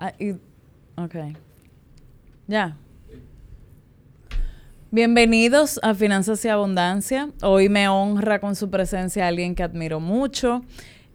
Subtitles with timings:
[0.00, 0.30] Ah, y,
[0.96, 1.16] ok.
[2.46, 2.76] Ya.
[4.92, 7.30] Bienvenidos a Finanzas y Abundancia.
[7.42, 10.62] Hoy me honra con su presencia alguien que admiro mucho.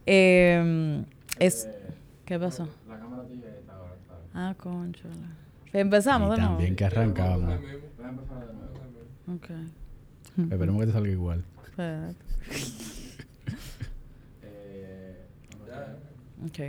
[0.06, 1.02] Eh,
[1.40, 1.70] es,
[2.26, 2.68] ¿Qué pasó?
[2.90, 3.96] La cámara tuya está ahora.
[4.34, 5.08] Ah, concho.
[5.72, 6.58] Empezamos y de nuevo.
[6.58, 7.56] También que arrancamos.
[9.34, 9.50] Ok.
[10.52, 11.46] Esperemos que te salga igual.
[16.46, 16.60] ok.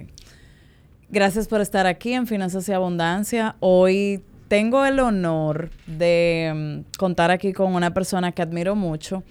[1.15, 3.55] Gracias por estar aquí en Finanzas y Abundancia.
[3.61, 9.23] Hoy tengo el honor de mm, contar aquí con una persona que admiro mucho.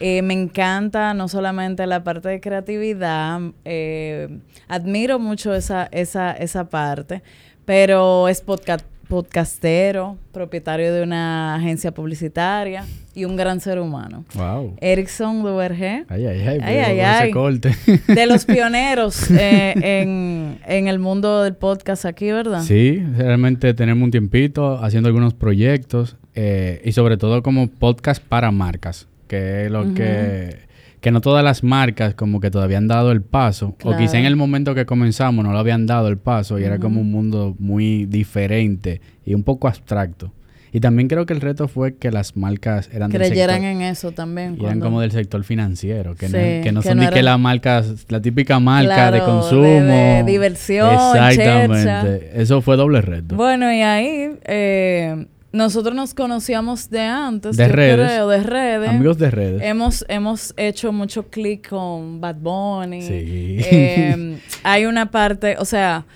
[0.00, 6.68] Eh, me encanta no solamente la parte de creatividad, eh, admiro mucho esa, esa, esa
[6.68, 7.22] parte,
[7.64, 14.24] pero es podcast, podcastero, propietario de una agencia publicitaria y un gran ser humano.
[14.34, 14.76] Wow.
[14.80, 16.04] Erickson Duvergé.
[16.08, 17.30] Ay, ay, ay, ay, ay, ay.
[17.32, 17.74] corte.
[18.06, 22.62] De los pioneros eh, en, en, el mundo del podcast aquí, ¿verdad?
[22.62, 28.52] Sí, realmente tenemos un tiempito haciendo algunos proyectos eh, y sobre todo como podcast para
[28.52, 30.69] marcas, que es lo que
[31.00, 34.26] que no todas las marcas como que todavía han dado el paso, o quizá en
[34.26, 37.56] el momento que comenzamos no lo habían dado el paso y era como un mundo
[37.58, 40.32] muy diferente y un poco abstracto.
[40.72, 44.56] Y también creo que el reto fue que las marcas eran Creyeran en eso también.
[44.60, 48.06] Y eran como del sector financiero, que no, que no son ni que las marcas,
[48.08, 49.62] la típica marca de consumo.
[49.62, 50.92] De, diversión.
[50.92, 52.40] Exactamente.
[52.40, 53.34] Eso fue doble reto.
[53.34, 58.88] Bueno, y ahí eh, nosotros nos conocíamos de antes, de redes, creo, de redes.
[58.88, 59.62] Amigos de redes.
[59.62, 63.02] Hemos, hemos hecho mucho clic con Bad Bunny.
[63.02, 63.58] Sí.
[63.64, 66.06] Eh, hay una parte, o sea,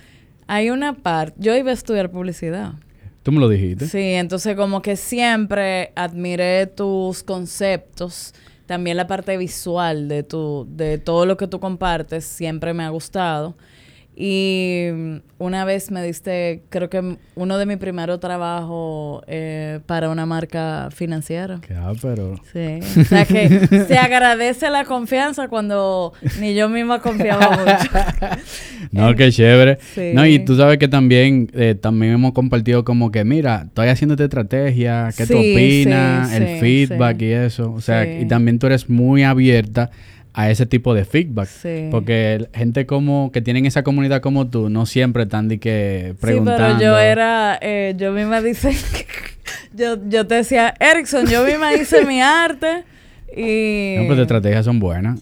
[0.46, 1.36] hay una parte.
[1.38, 2.74] Yo iba a estudiar publicidad.
[3.24, 3.88] Tú me lo dijiste.
[3.88, 8.34] Sí, entonces como que siempre admiré tus conceptos.
[8.66, 12.90] También la parte visual de tu, de todo lo que tú compartes siempre me ha
[12.90, 13.56] gustado.
[14.16, 14.86] Y
[15.38, 20.88] una vez me diste, creo que uno de mis primeros trabajos eh, para una marca
[20.92, 21.60] financiera.
[21.66, 22.40] Qué pero.
[22.52, 23.00] Sí.
[23.00, 27.90] O sea que se agradece la confianza cuando ni yo misma confiaba mucho.
[28.92, 29.78] no, qué chévere.
[30.14, 34.14] No, y tú sabes que también, eh, también hemos compartido como que, mira, estoy haciendo
[34.14, 36.32] esta estrategia, ¿qué tú opinas?
[36.32, 37.72] el feedback y eso.
[37.72, 39.90] O sea, y también tú eres muy abierta
[40.34, 41.48] a ese tipo de feedback.
[41.90, 46.66] Porque gente como que tienen esa comunidad como tú no siempre están de que preguntando.
[46.66, 48.72] Sí, pero yo era, eh, yo misma dice,
[49.72, 52.82] yo, yo te decía, Erickson, yo misma hice mi arte
[53.34, 53.94] y...
[53.96, 55.20] No, pero tus estrategias son buenas.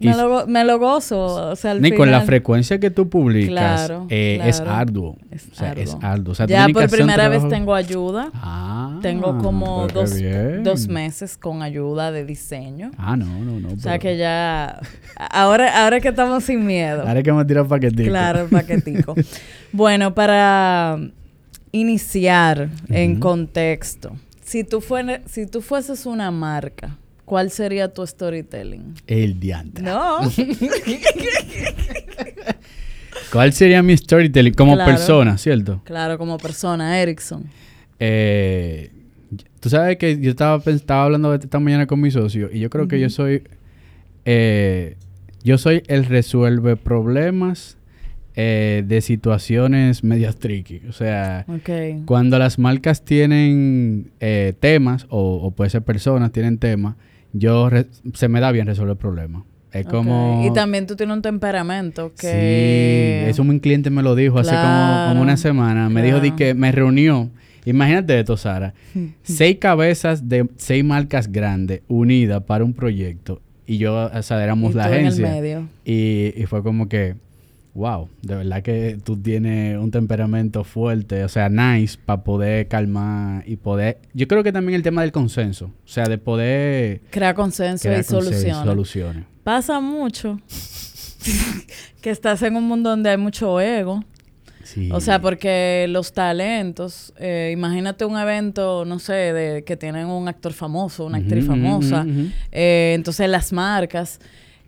[0.00, 1.50] Me lo, me lo, gozo.
[1.50, 5.16] O sea, Ni con la frecuencia que tú publicas eh, es arduo.
[5.30, 5.84] Es o sea, arduo.
[5.84, 6.32] Es arduo.
[6.32, 8.30] O sea, ya por primera vez tengo ayuda.
[8.34, 10.14] Ah, tengo como dos,
[10.62, 12.90] dos, meses con ayuda de diseño.
[12.98, 13.68] Ah, no, no, no.
[13.74, 14.80] O sea que ya...
[15.16, 17.06] Ahora, ahora que estamos sin miedo.
[17.06, 18.08] Ahora que hemos tirado paquetico.
[18.08, 19.14] Claro, paquetico.
[19.72, 20.98] bueno, para
[21.72, 24.12] iniciar en contexto.
[24.44, 28.94] Si tú, fue, si tú fueses una marca ¿Cuál sería tu storytelling?
[29.06, 29.82] El diante.
[29.82, 30.20] No.
[33.32, 35.80] ¿Cuál sería mi storytelling como persona, cierto?
[35.84, 37.44] Claro, como persona, Erickson.
[37.98, 38.90] Eh,
[39.60, 42.88] tú sabes que yo estaba, estaba hablando esta mañana con mi socio y yo creo
[42.88, 43.42] que yo soy...
[44.26, 44.96] Eh,
[45.42, 47.76] yo soy el resuelve problemas
[48.34, 50.80] eh, de situaciones medias tricky.
[50.88, 51.44] O sea,
[52.06, 54.10] cuando las marcas tienen
[54.60, 56.96] temas o, o puede ser personas tienen temas
[57.34, 57.68] yo
[58.14, 59.42] se me da bien resolver problemas.
[59.72, 60.44] Es como...
[60.46, 63.24] Y también tú tienes un temperamento que...
[63.26, 65.88] Sí, eso un cliente me lo dijo hace como, una semana.
[65.88, 67.28] Me dijo que me reunió.
[67.66, 68.72] Imagínate esto, Sara.
[69.24, 73.42] seis cabezas de seis marcas grandes unidas para un proyecto.
[73.66, 75.26] Y yo, o sea, éramos la agencia.
[75.26, 75.68] En el medio.
[75.84, 77.16] Y, y fue como que
[77.74, 83.42] wow, de verdad que tú tienes un temperamento fuerte, o sea, nice para poder calmar
[83.46, 83.98] y poder...
[84.14, 87.00] Yo creo que también el tema del consenso, o sea, de poder...
[87.10, 89.24] Crear consenso y soluciones.
[89.42, 90.40] Pasa mucho
[92.00, 94.04] que estás en un mundo donde hay mucho ego.
[94.62, 94.88] Sí.
[94.92, 100.26] O sea, porque los talentos, eh, imagínate un evento, no sé, de que tienen un
[100.26, 102.06] actor famoso, una actriz famosa,
[102.50, 104.20] eh, entonces las marcas,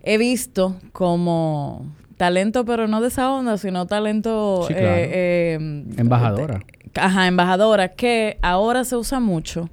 [0.03, 1.87] he visto como
[2.17, 4.67] talento, pero no de esa onda, sino talento...
[4.69, 6.59] Eh, em, embajadora.
[6.95, 9.69] ajá, embajadora, que ahora se usa mucho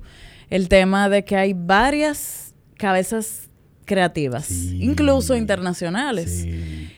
[0.51, 3.49] el tema de que hay varias cabezas
[3.87, 6.47] creativas, incluso internacionales.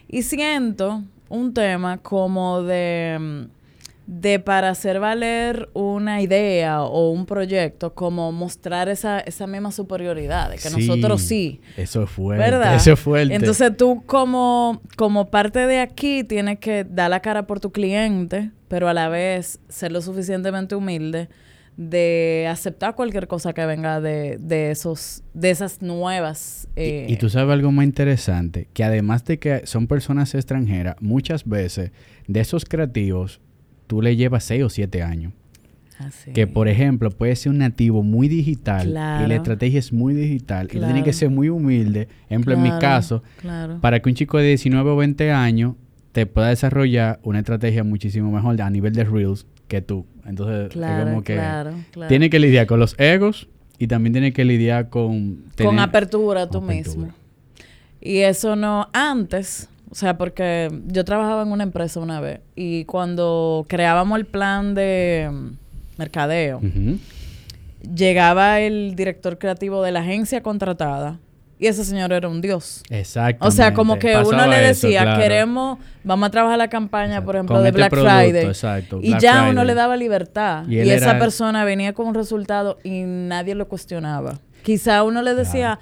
[0.08, 3.48] Y siento un tema como de em,
[4.06, 10.50] de para hacer valer una idea o un proyecto, como mostrar esa, esa misma superioridad,
[10.50, 11.61] de que nosotros sí.
[11.76, 12.44] Eso es fuerte.
[12.44, 12.76] ¿Verdad?
[12.76, 13.35] Eso es fuerte.
[13.35, 18.53] Entonces tú como, como parte de aquí tienes que dar la cara por tu cliente,
[18.69, 21.29] pero a la vez ser lo suficientemente humilde
[21.76, 27.29] de aceptar cualquier cosa que venga de, de esos de esas nuevas eh, y, tú
[27.29, 31.91] sabes algo más interesante que además de que son personas extranjeras muchas veces
[32.29, 33.43] de esos creativos
[33.86, 35.32] tú le llevas seis o siete años.
[36.34, 40.66] Que por ejemplo puede ser un nativo muy digital y la estrategia es muy digital
[40.66, 42.08] y tiene que ser muy humilde.
[42.26, 43.22] Ejemplo, en mi caso,
[43.80, 45.74] para que un chico de 19 o 20 años
[46.12, 50.06] te pueda desarrollar una estrategia muchísimo mejor a nivel de Reels que tú.
[50.26, 51.40] Entonces, como que
[52.08, 53.48] tiene que lidiar con los egos
[53.78, 55.44] y también tiene que lidiar con...
[55.62, 57.08] con apertura tú mismo.
[58.00, 58.88] Y eso no...
[58.92, 64.26] Antes, o sea, porque yo trabajaba en una empresa una vez y cuando creábamos el
[64.26, 65.30] plan de
[65.96, 66.60] mercadeo,
[67.94, 71.18] llegaba el director creativo de la agencia contratada
[71.58, 72.82] y ese señor era un dios.
[72.90, 73.46] Exacto.
[73.46, 77.62] O sea, como que uno le decía, queremos, vamos a trabajar la campaña, por ejemplo,
[77.62, 78.46] de este Black Friday.
[78.46, 79.00] Exacto.
[79.02, 80.66] y ya uno le daba libertad.
[80.68, 84.38] Y, esa persona venía con un resultado y nadie lo cuestionaba.
[84.62, 85.78] Quizá uno le decía,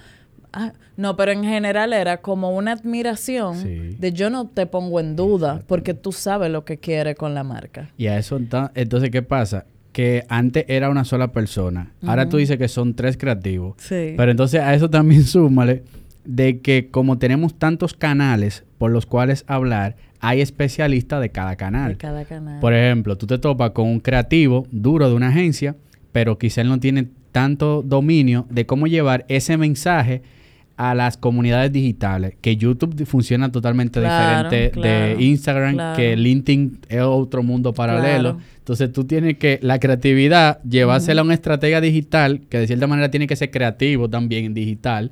[0.55, 5.15] ah, no, pero en general era como una admiración de yo no te pongo en
[5.15, 7.91] duda porque tú sabes lo que quieres con la marca.
[7.97, 9.65] Y a eso, entonces, ¿qué pasa?
[9.91, 11.93] que antes era una sola persona.
[12.05, 13.75] Ahora tú dices que son tres creativos.
[13.77, 14.13] Sí.
[14.17, 15.83] Pero entonces a eso también súmale
[16.25, 21.93] de que como tenemos tantos canales por los cuales hablar, hay especialistas de cada canal.
[21.93, 22.59] De cada canal.
[22.59, 25.77] Por ejemplo, tú te topas con un creativo duro de una agencia,
[26.11, 30.23] pero quizá él no tiene tanto dominio de cómo llevar ese mensaje
[30.77, 37.43] a las comunidades digitales, que YouTube funciona totalmente diferente de Instagram, que LinkedIn es otro
[37.43, 38.37] mundo paralelo.
[38.57, 43.09] Entonces tú tienes que la creatividad llevársela a una estrategia digital, que de cierta manera
[43.09, 45.11] tiene que ser creativo también en digital.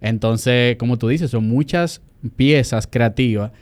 [0.00, 2.02] Entonces, como tú dices, son muchas
[2.36, 3.52] piezas creativas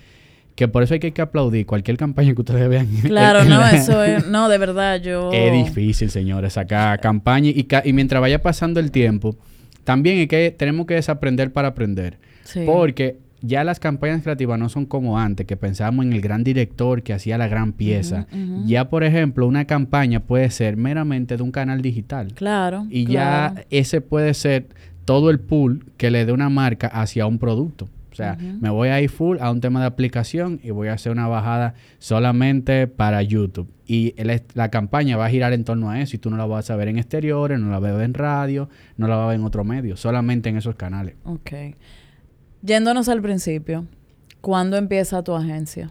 [0.56, 2.88] que por eso hay que, aplaudir cualquier campaña que ustedes vean.
[3.04, 5.30] Claro, no, eso es, no, de verdad, yo...
[5.32, 9.36] Es difícil, señores, sacar campaña y, y mientras vaya pasando el tiempo,
[9.86, 12.18] también es que tenemos que desaprender para aprender.
[12.66, 17.04] Porque ya las campañas creativas no son como antes, que pensábamos en el gran director
[17.04, 18.26] que hacía la gran pieza.
[18.64, 22.32] Ya, por ejemplo, una campaña puede ser meramente de un canal digital.
[22.34, 22.84] Claro.
[22.90, 24.66] Y ya ese puede ser
[25.04, 27.88] todo el pool que le dé una marca hacia un producto.
[28.16, 30.94] O sea, me voy a ir full a un tema de aplicación y voy a
[30.94, 33.70] hacer una bajada solamente para YouTube.
[33.86, 34.14] Y
[34.54, 36.76] la campaña va a girar en torno a eso y tú no la vas a
[36.76, 39.36] ver en exteriores, no la vas a ver en radio, no la vas a ver
[39.36, 41.14] en otro medio, solamente en esos canales.
[41.24, 41.52] Ok.
[42.62, 43.84] Yéndonos al principio,
[44.40, 45.90] ¿cuándo empieza tu agencia?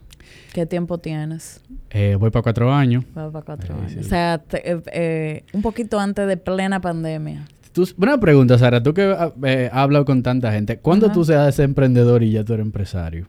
[0.51, 1.62] ¿Qué tiempo tienes?
[1.92, 3.06] Eh, voy para cuatro años.
[3.13, 4.04] Voy para cuatro años.
[4.04, 7.45] O sea, eh, eh, un poquito antes de plena pandemia.
[7.75, 11.25] Tú, una pregunta, Sara, tú que ah, eh, has hablado con tanta gente, ¿cuándo tú
[11.25, 13.27] seas emprendedor y ya tú eres empresario?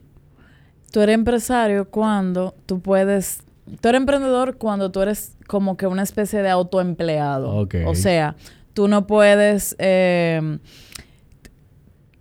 [0.93, 3.41] Tú eres empresario cuando tú puedes...
[3.81, 7.67] Tú eres emprendedor cuando tú eres como que una especie de autoempleado.
[7.87, 8.37] O sea,
[8.73, 9.75] tú no puedes...
[9.81, 10.59] Eh,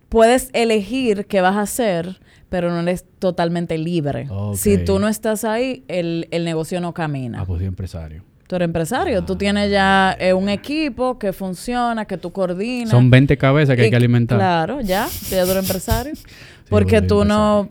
[0.08, 4.28] puedes elegir qué vas a hacer, pero no eres totalmente libre.
[4.54, 7.42] Si tú no estás ahí, el, el negocio no camina.
[7.42, 8.24] Ah, pues soy empresario.
[8.46, 12.90] Tú eres empresario, tú tienes ya eh, un equipo que funciona, que tú coordinas.
[12.90, 14.38] Son 20 cabezas que hay que alimentar.
[14.38, 16.12] Claro, ya, ya tú eres empresario.
[16.68, 17.68] Porque tú no,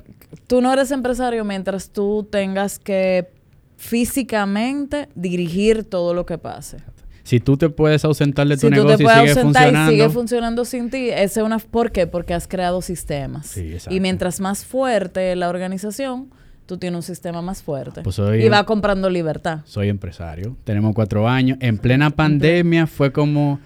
[0.48, 3.30] tú no eres empresario mientras tú tengas que
[3.78, 6.78] físicamente dirigir todo lo que pase.
[7.24, 9.92] Si tú te puedes ausentar de tu negocio y sigue funcionando.
[9.92, 12.06] Y sigue funcionando sin ti, ese es una ¿por qué?
[12.06, 13.48] Porque has creado sistemas.
[13.48, 16.30] Sí, y mientras más fuerte la organización,
[16.66, 18.02] tú tienes un sistema más fuerte.
[18.02, 19.60] Pues y va comprando libertad.
[19.66, 20.56] Soy empresario.
[20.64, 21.58] Tenemos cuatro años.
[21.62, 23.60] En plena pandemia fue como...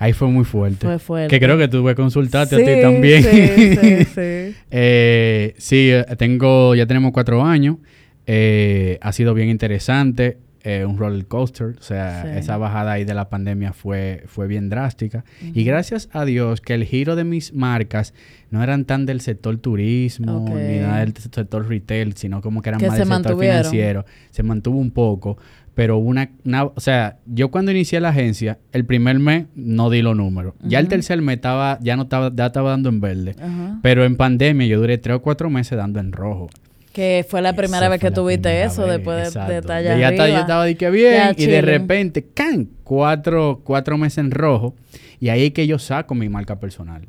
[0.00, 0.86] Ahí fue muy fuerte.
[0.86, 1.28] Fue fuerte.
[1.28, 3.22] Que creo que tuve que consultarte a ti también.
[3.24, 4.56] Sí, sí, sí.
[4.70, 7.78] eh, sí, tengo, ya tenemos cuatro años.
[8.24, 10.38] Eh, ha sido bien interesante.
[10.70, 11.76] Eh, un roller coaster.
[11.78, 15.24] O sea, esa bajada ahí de la pandemia fue, fue bien drástica.
[15.40, 18.12] Y gracias a Dios que el giro de mis marcas
[18.50, 22.82] no eran tan del sector turismo ni nada del sector retail, sino como que eran
[22.86, 24.04] más del sector financiero.
[24.30, 25.38] Se mantuvo un poco.
[25.72, 26.32] Pero una,
[26.74, 30.52] o sea, yo cuando inicié la agencia, el primer mes no di los números.
[30.62, 33.36] Ya el tercer mes estaba, ya no estaba, ya estaba dando en verde.
[33.80, 36.50] Pero en pandemia yo duré tres o cuatro meses dando en rojo.
[36.98, 40.74] Que fue la primera vez que tuviste eso, después de, de ya yo estaba de
[40.74, 42.70] que bien, y de repente, ¡can!
[42.82, 44.74] Cuatro, cuatro meses en rojo.
[45.20, 47.02] Y ahí es que yo saco mi marca personal.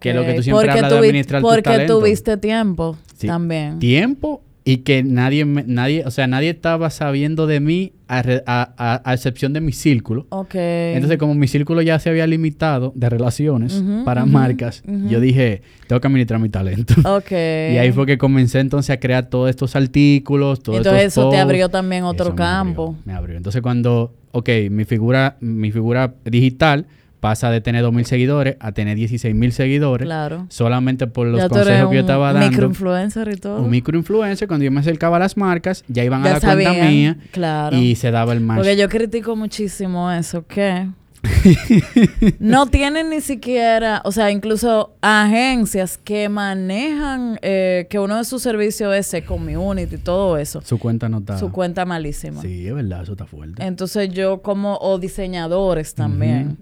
[0.00, 3.78] Que es lo que tú siempre porque hablas de administrar Porque tuviste tiempo también.
[3.78, 9.60] Tiempo y que nadie, nadie, o sea, nadie estaba sabiendo de mí a, excepción de
[9.60, 10.26] mi círculo.
[10.28, 10.54] Ok.
[10.54, 16.00] Entonces, como mi círculo ya se había limitado de relaciones para marcas, yo dije, tengo
[16.00, 16.94] que administrar mi talento.
[17.12, 17.32] Ok.
[17.32, 21.68] y ahí fue que comencé entonces a crear todos estos artículos, Entonces eso te abrió
[21.68, 22.96] también otro campo.
[23.04, 26.86] Me abrió, Entonces cuando, ok, mi figura, mi figura digital
[27.22, 30.06] pasa de tener 2.000 seguidores a tener 16.000 seguidores.
[30.06, 30.46] Claro.
[30.48, 32.50] Solamente por los consejos que yo estaba dando.
[32.50, 33.62] microinfluencer y todo.
[33.62, 34.48] Un microinfluencer.
[34.48, 37.16] Cuando yo me acercaba a las marcas, ya iban a la cuenta mía.
[37.30, 37.76] Claro.
[37.76, 38.56] Y se daba el match.
[38.56, 40.88] Porque yo critico muchísimo eso, que
[42.40, 48.42] no tienen ni siquiera, o sea, incluso agencias que manejan eh, que uno de sus
[48.42, 50.60] servicios es community y todo eso.
[50.62, 51.38] Su cuenta no está.
[51.38, 52.42] Su cuenta malísima.
[52.42, 53.64] Sí, es verdad, eso está fuerte.
[53.64, 56.58] Entonces yo como, o diseñadores también.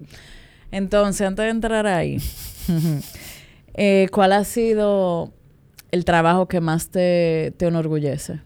[0.71, 2.17] Entonces, antes de entrar ahí,
[3.73, 5.33] eh, ¿cuál ha sido
[5.91, 8.39] el trabajo que más te, te enorgullece?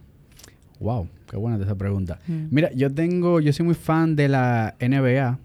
[0.79, 2.19] Wow, qué buena esa pregunta.
[2.27, 5.39] Mira, yo tengo, yo soy muy fan de la NBA.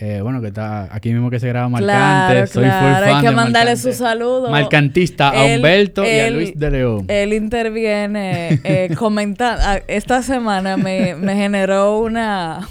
[0.00, 2.46] Eh, bueno, que está aquí mismo que se graba Marcante.
[2.46, 4.48] Soy full fan Hay que mandarle su saludo.
[4.48, 7.04] Marcantista a Humberto y a Luis de León.
[7.08, 9.60] Él interviene eh, comentando.
[9.88, 12.68] Esta semana me, me, generó una,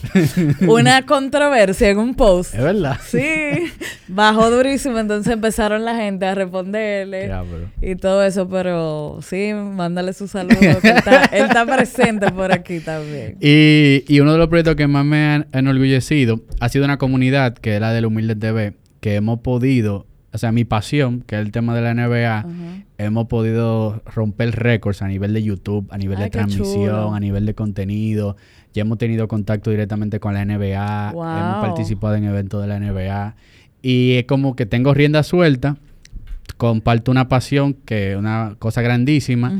[0.62, 2.56] una controversia en un post.
[2.56, 2.98] Es verdad.
[3.06, 3.74] Sí.
[4.08, 4.98] Bajó durísimo.
[4.98, 7.30] Entonces empezaron la gente a responderle.
[7.82, 8.48] Y todo eso.
[8.48, 10.56] Pero sí, mándale su saludo.
[10.62, 10.72] él,
[11.44, 13.36] está, presente por aquí también.
[13.42, 17.17] Y, y uno de los proyectos que más me han enorgullecido ha sido una comunidad
[17.62, 21.42] que es la del Humilde TV, que hemos podido, o sea, mi pasión, que es
[21.42, 22.46] el tema de la NBA,
[22.98, 27.54] hemos podido romper récords a nivel de YouTube, a nivel de transmisión, a nivel de
[27.54, 28.36] contenido.
[28.74, 33.36] Ya hemos tenido contacto directamente con la NBA, hemos participado en eventos de la NBA.
[33.82, 35.78] Y es como que tengo rienda suelta
[36.58, 39.54] comparto una pasión que es una cosa grandísima.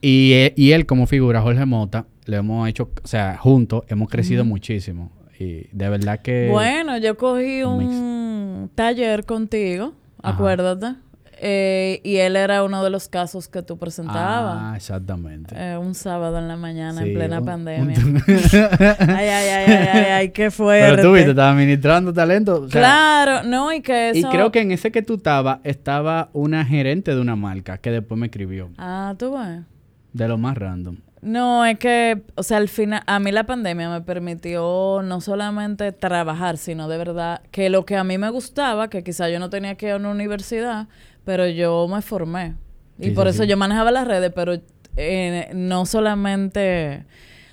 [0.00, 4.08] y, e, y, él como figura, Jorge Mota, lo hemos hecho, o sea, juntos hemos
[4.08, 5.10] crecido muchísimo.
[5.38, 6.48] Y de verdad que...
[6.50, 10.96] Bueno, yo cogí un taller contigo, acuérdate.
[11.46, 14.56] Eh, y él era uno de los casos que tú presentabas.
[14.58, 15.54] Ah, exactamente.
[15.58, 17.96] Eh, un sábado en la mañana, en plena pandemia.
[19.00, 20.90] ay, ay, ay, ay, ay, qué fuerte.
[20.96, 22.66] Pero tú viste, estabas administrando talento.
[22.70, 24.18] claro, no, y que eso...
[24.20, 27.90] Y creo que en ese que tú estabas, estaba una gerente de una marca que
[27.90, 28.70] después me escribió.
[28.78, 29.64] Ah, tú ves.
[30.12, 30.96] De lo más random.
[31.24, 35.90] No, es que, o sea, al final, a mí la pandemia me permitió no solamente
[35.90, 39.48] trabajar, sino de verdad que lo que a mí me gustaba, que quizá yo no
[39.48, 40.86] tenía que ir a una universidad,
[41.24, 42.56] pero yo me formé.
[42.98, 44.60] Y por eso yo manejaba las redes, pero
[44.96, 47.06] eh, no solamente...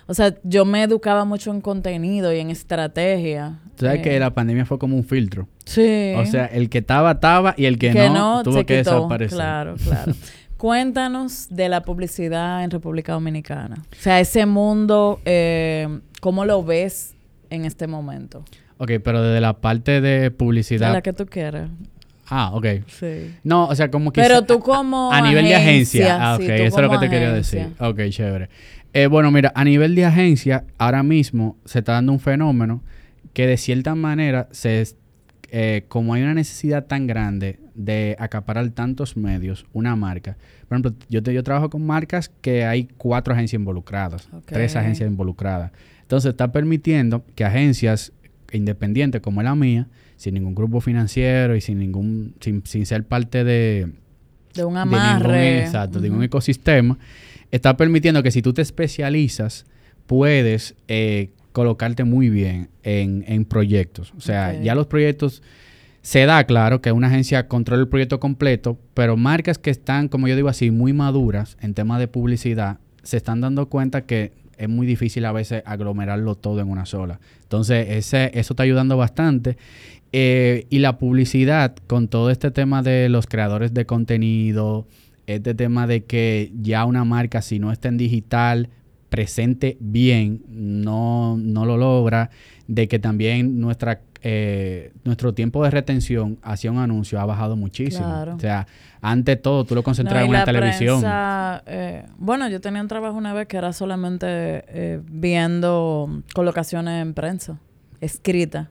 [0.08, 3.60] O sea, yo me educaba mucho en contenido y en estrategia.
[3.78, 4.20] Tú sabes que eh.
[4.20, 5.48] la pandemia fue como un filtro.
[5.64, 6.14] Sí.
[6.18, 9.38] O sea, el que estaba, estaba y el que, no, tuvo que desaparecer.
[9.38, 10.12] Claro, claro.
[10.62, 13.78] Cuéntanos de la publicidad en República Dominicana.
[13.80, 15.88] O sea, ese mundo, eh,
[16.20, 17.16] ¿cómo lo ves
[17.50, 18.46] en este momento?
[18.78, 20.94] Ok, pero desde la parte de publicidad.
[20.94, 21.68] la que tú quieras.
[22.28, 22.68] Ah, ok.
[22.86, 23.34] Sí.
[23.44, 24.22] No, o sea, como que...
[24.22, 26.18] Pero tú como A nivel de agencia.
[26.22, 26.42] Ah, ok.
[26.42, 27.70] eso es lo que te quería decir.
[27.80, 28.50] Ok, chévere.
[28.94, 32.84] Eh, bueno, mira, a nivel de agencia, ahora mismo se está dando un fenómeno
[33.34, 34.86] que de cierta manera se
[35.50, 40.38] eh, como hay una necesidad tan grande de acaparar tantos medios, una marca.
[40.68, 45.72] Por ejemplo, yo, yo trabajo con marcas que hay cuatro agencias involucradas, tres agencias involucradas.
[46.02, 48.12] Entonces está permitiendo que agencias
[48.52, 49.88] independientes como la mía,
[50.18, 53.92] sin ningún grupo financiero y sin ningún, sin, ser parte de,
[54.54, 55.38] de un amarre.
[55.38, 56.98] De ningún, exacto, de un ecosistema,
[57.52, 59.66] está permitiendo que si tú te especializas,
[60.06, 64.14] puedes eh, colocarte muy bien en, en proyectos.
[64.18, 65.42] O sea, ya los proyectos
[66.02, 70.28] se da claro que una agencia controla el proyecto completo, pero marcas que están, como
[70.28, 74.70] yo digo así, muy maduras en temas de publicidad, se están dando cuenta que es
[74.70, 77.20] muy difícil a veces aglomerarlo todo en una sola.
[77.44, 79.58] Entonces, ese, eso está ayudando bastante.
[80.12, 84.88] Eh, y la publicidad, con todo este tema de los creadores de contenido,
[85.26, 88.70] este tema de que ya una marca, si no está en digital,
[89.10, 92.30] presente bien, no, no lo logra,
[92.72, 98.08] de que también nuestra, eh, nuestro tiempo de retención hacia un anuncio ha bajado muchísimo.
[98.34, 98.66] O sea,
[99.02, 101.04] ante todo, tú lo concentrabas en la televisión.
[101.66, 107.14] Eh, bueno, yo tenía un trabajo una vez que era solamente eh, viendo colocaciones en
[107.14, 107.60] prensa,
[108.00, 108.70] escrita.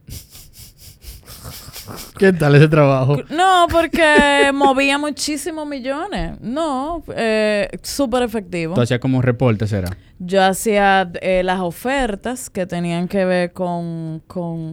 [2.18, 3.16] ¿Qué tal ese trabajo?
[3.30, 6.40] No, porque movía muchísimos millones.
[6.40, 8.74] No, eh, súper efectivo.
[8.74, 9.96] ¿Tú hacías como reporte, será?
[10.18, 14.22] Yo hacía eh, las ofertas que tenían que ver con,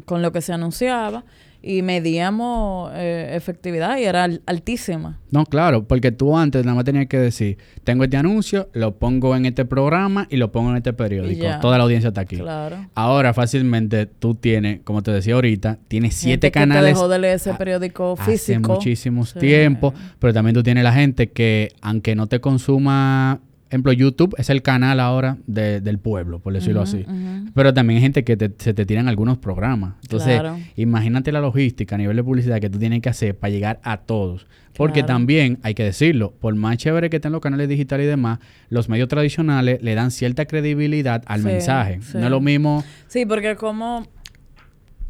[0.10, 1.24] lo que se anunciaba
[1.68, 5.20] y medíamos eh, efectividad y era altísima.
[5.32, 9.36] No, claro, porque tú antes nada más tenías que decir, tengo este anuncio, lo pongo
[9.36, 11.46] en este programa y lo pongo en este periódico.
[11.60, 12.38] Toda la audiencia está aquí.
[12.38, 12.88] Claro.
[12.96, 16.84] Ahora fácilmente tú tienes, como te decía ahorita, tienes siete canales.
[16.84, 18.60] Que dejó de leer ese periódico físico.
[18.60, 23.92] Hace muchísimos tiempos, pero también tú tienes la gente que aunque no te consuma ejemplo,
[23.92, 27.06] YouTube es el canal ahora del pueblo, por decirlo así.
[27.54, 29.96] Pero también hay gente que se te tiran algunos programas.
[30.04, 30.42] Entonces,
[30.76, 33.98] imagínate la logística a nivel de publicidad que tú tienes que hacer para llegar a
[33.98, 34.48] todos.
[34.76, 38.40] Porque también, hay que decirlo, por más chévere que estén los canales digitales y demás,
[38.70, 42.00] los medios tradicionales le dan cierta credibilidad al mensaje.
[42.14, 42.84] No es lo mismo...
[43.08, 44.08] Sí, porque como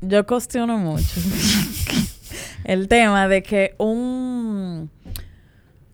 [0.01, 1.19] yo cuestiono mucho
[2.63, 4.89] el tema de que un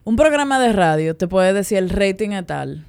[0.04, 2.86] un programa de radio te puede decir el rating es tal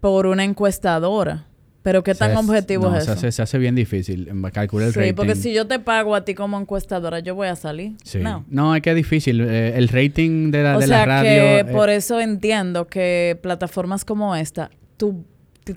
[0.00, 1.46] por una encuestadora.
[1.82, 3.06] Pero qué tan objetivo es eso.
[3.06, 5.08] Se hace, se hace bien difícil calcular el rating.
[5.08, 7.94] Sí, porque si yo te pago a ti como encuestadora, yo voy a salir.
[8.04, 8.20] Sí.
[8.20, 9.40] No, no es que es difícil.
[9.40, 11.28] Eh, el rating de la, o sea radio.
[11.28, 15.24] Que eh, por eso entiendo que plataformas como esta, tú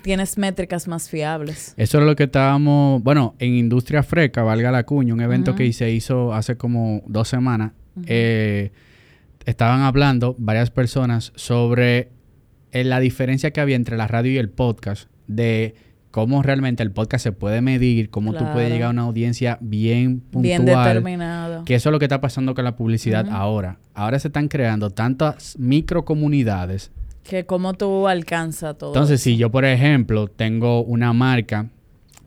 [0.04, 1.74] tienes métricas más fiables.
[1.75, 5.72] Eso es lo que estábamos, bueno, en Industria Freca, valga la cuña, un evento que
[5.74, 7.72] se hizo hace como dos semanas.
[8.06, 8.72] eh,
[9.45, 12.09] estaban hablando varias personas sobre
[12.71, 15.75] eh, la diferencia que había entre la radio y el podcast, de
[16.11, 20.21] cómo realmente el podcast se puede medir, cómo tú puedes llegar a una audiencia bien
[20.21, 20.43] puntual.
[20.43, 21.65] Bien determinado.
[21.65, 23.79] Que eso es lo que está pasando con la publicidad ahora.
[23.93, 26.91] Ahora se están creando tantas microcomunidades.
[27.23, 28.91] Que cómo tú alcanzas todo.
[28.91, 31.69] Entonces, si yo, por ejemplo, tengo una marca,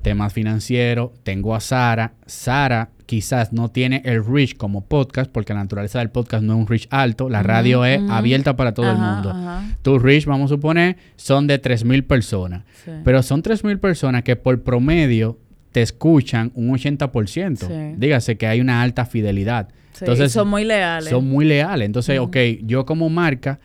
[0.03, 5.61] temas financieros, tengo a Sara, Sara quizás no tiene el reach como podcast, porque la
[5.61, 8.99] naturaleza del podcast no es un reach alto, la radio es abierta para todo el
[8.99, 9.35] mundo.
[9.81, 12.65] Tu reach, vamos a suponer, son de 3.000 personas,
[13.05, 15.39] pero son 3.000 personas que por promedio
[15.73, 17.97] te escuchan un 80%.
[17.97, 19.71] Dígase que hay una alta fidelidad.
[19.99, 21.09] Entonces, son muy leales.
[21.09, 21.87] Son muy leales.
[21.87, 23.59] Entonces, ok, yo como marca...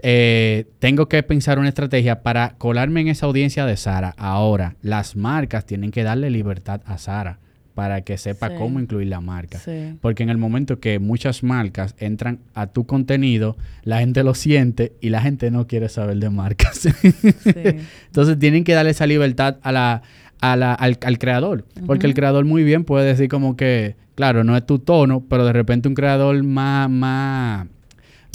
[0.00, 4.14] Eh, tengo que pensar una estrategia para colarme en esa audiencia de Sara.
[4.16, 7.40] Ahora, las marcas tienen que darle libertad a Sara
[7.78, 9.60] para que sepa cómo incluir la marca.
[10.00, 14.94] Porque en el momento que muchas marcas entran a tu contenido, la gente lo siente
[15.00, 16.86] y la gente no quiere saber de marcas.
[17.44, 20.02] Entonces tienen que darle esa libertad a la,
[20.40, 21.66] al, creador.
[21.86, 25.44] Porque el creador muy bien puede decir como que, claro, no es tu tono, pero
[25.44, 27.68] de repente un creador más, más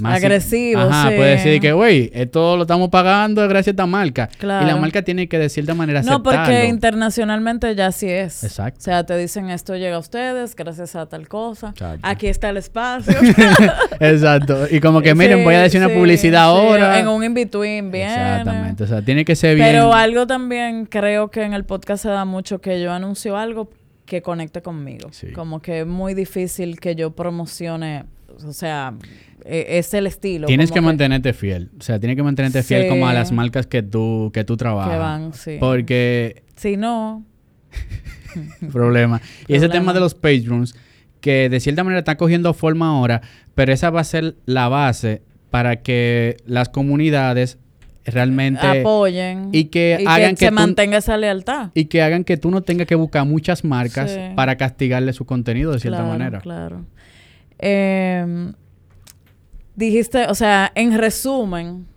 [0.04, 0.82] agresivo.
[0.82, 4.30] Ajá, puede decir que, güey, esto lo estamos pagando gracias a esta marca.
[4.38, 4.66] Claro.
[4.66, 8.44] Y la marca tiene que de cierta manera No, porque internacionalmente ya sí es.
[8.44, 8.80] Exacto.
[8.80, 11.74] O sea, te dicen esto llega a ustedes gracias a tal cosa.
[12.02, 13.14] Aquí está el espacio.
[14.00, 14.68] Exacto.
[14.70, 17.00] Y como que, miren, voy a decir una publicidad ahora.
[17.00, 18.10] En un in-between, bien.
[18.10, 18.84] Exactamente.
[18.84, 19.68] O sea, tiene que ser bien.
[19.68, 23.70] Pero algo también creo que en el podcast se da mucho que yo anuncio algo
[24.06, 25.10] que conecte conmigo.
[25.34, 28.06] Como que es muy difícil que yo promocione,
[28.46, 28.94] o sea,
[29.46, 30.48] e, es el estilo.
[30.48, 31.72] Tienes que, mantenerte fiel.
[31.80, 34.94] O sea, tienes que mantenerte fiel como a las marcas que tú, que tú trabajas.
[34.94, 35.58] Que van, sí.
[35.60, 36.44] Porque...
[36.56, 37.26] Si no...
[38.72, 39.22] problema.
[39.48, 40.76] Y ese tema de los patrons,
[41.22, 43.22] que de cierta manera está cogiendo forma ahora,
[43.56, 47.60] pero esa va a ser la base para que las comunidades
[48.06, 52.52] realmente apoyen y que hagan que, se mantenga esa lealtad y que hagan que tú
[52.52, 56.42] no tengas que buscar muchas marcas para castigarle su contenido de cierta manera.
[56.42, 56.86] Claro.
[57.60, 58.52] Eh,
[59.76, 61.88] dijiste, o sea, en resumen,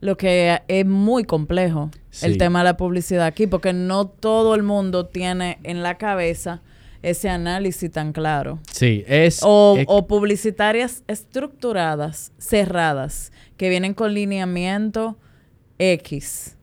[0.00, 1.90] lo que es muy complejo
[2.22, 6.60] el tema de la publicidad aquí, porque no todo el mundo tiene en la cabeza
[7.02, 8.58] ese análisis tan claro.
[8.70, 9.40] Sí, es...
[9.42, 15.16] O, o publicitarias estructuradas, cerradas, que vienen con lineamiento
[15.78, 16.56] X.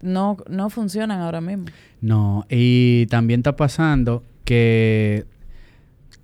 [0.00, 1.66] No, no funcionan ahora mismo.
[2.00, 5.24] No, y también está pasando que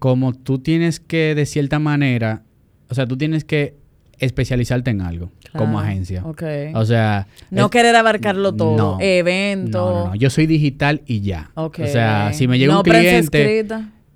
[0.00, 2.42] como tú tienes que de cierta manera
[2.90, 3.76] o sea, tú tienes que
[4.18, 6.22] especializarte en algo como agencia.
[6.24, 6.42] Ok.
[6.74, 7.26] O sea...
[7.50, 8.76] No querer abarcarlo todo.
[8.76, 9.78] No, Evento.
[9.78, 11.50] No, no, Yo soy digital y ya.
[11.54, 11.80] Ok.
[11.84, 13.66] O sea, si me llega un cliente...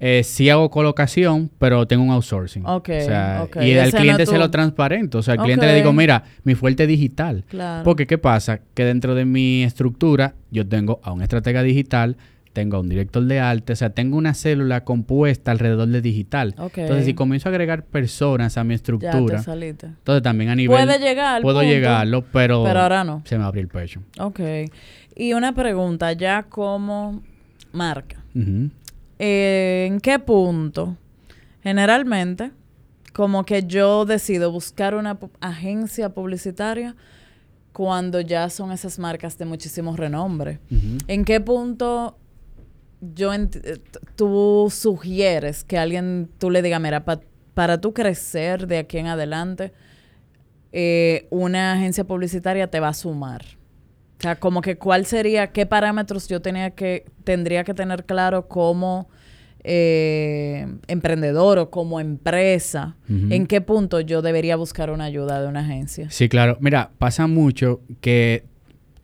[0.00, 2.66] Eh, sí hago colocación, pero tengo un outsourcing.
[2.66, 2.90] Ok.
[2.90, 5.18] O sea, y al cliente se lo transparento.
[5.18, 7.44] O sea, al cliente le digo, mira, mi fuerte es digital.
[7.48, 7.84] Claro.
[7.84, 8.60] Porque, ¿qué pasa?
[8.74, 12.18] Que dentro de mi estructura, yo tengo a un estratega digital,
[12.54, 16.54] tengo un director de arte, o sea, tengo una célula compuesta alrededor de digital.
[16.56, 20.74] Entonces, si comienzo a agregar personas a mi estructura, entonces también a nivel...
[20.74, 21.42] Puede llegar.
[21.42, 22.64] Puedo llegarlo, pero...
[22.64, 23.22] Pero ahora no.
[23.26, 24.00] Se me abre el pecho.
[24.18, 24.40] Ok.
[25.16, 27.22] Y una pregunta, ya como
[27.72, 28.22] marca.
[29.18, 30.96] Eh, ¿En qué punto,
[31.62, 32.52] generalmente,
[33.12, 36.94] como que yo decido buscar una agencia publicitaria
[37.72, 40.60] cuando ya son esas marcas de muchísimo renombre?
[41.08, 42.16] ¿En qué punto
[43.00, 43.48] yo eh,
[44.16, 47.04] tú sugieres que alguien, tú le digas, mira,
[47.54, 49.72] para tú crecer de aquí en adelante,
[50.72, 53.42] eh, una agencia publicitaria te va a sumar.
[54.18, 58.48] O sea, como que cuál sería, qué parámetros yo tenía que, tendría que tener claro
[58.48, 59.08] como
[59.64, 65.60] eh, emprendedor o como empresa, en qué punto yo debería buscar una ayuda de una
[65.60, 66.10] agencia.
[66.10, 66.56] Sí, claro.
[66.60, 68.44] Mira, pasa mucho que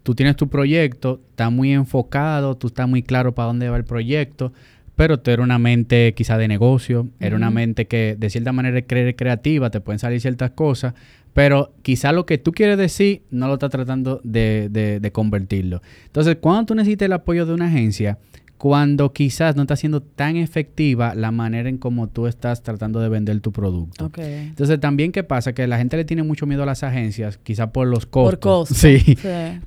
[0.02, 3.84] tú tienes tu proyecto, está muy enfocado, tú estás muy claro para dónde va el
[3.84, 4.52] proyecto,
[4.96, 8.78] pero tú eres una mente quizá de negocio, era una mente que de cierta manera
[8.78, 10.94] es creativa, te pueden salir ciertas cosas,
[11.32, 15.80] pero quizá lo que tú quieres decir no lo estás tratando de, de, de convertirlo.
[16.06, 18.18] Entonces, cuando tú necesites el apoyo de una agencia,
[18.60, 23.08] cuando quizás no está siendo tan efectiva la manera en cómo tú estás tratando de
[23.08, 24.10] vender tu producto.
[24.18, 27.68] Entonces, también qué pasa que la gente le tiene mucho miedo a las agencias, quizás
[27.68, 28.32] por los costos.
[28.32, 28.76] Por costos.
[28.76, 29.16] Sí.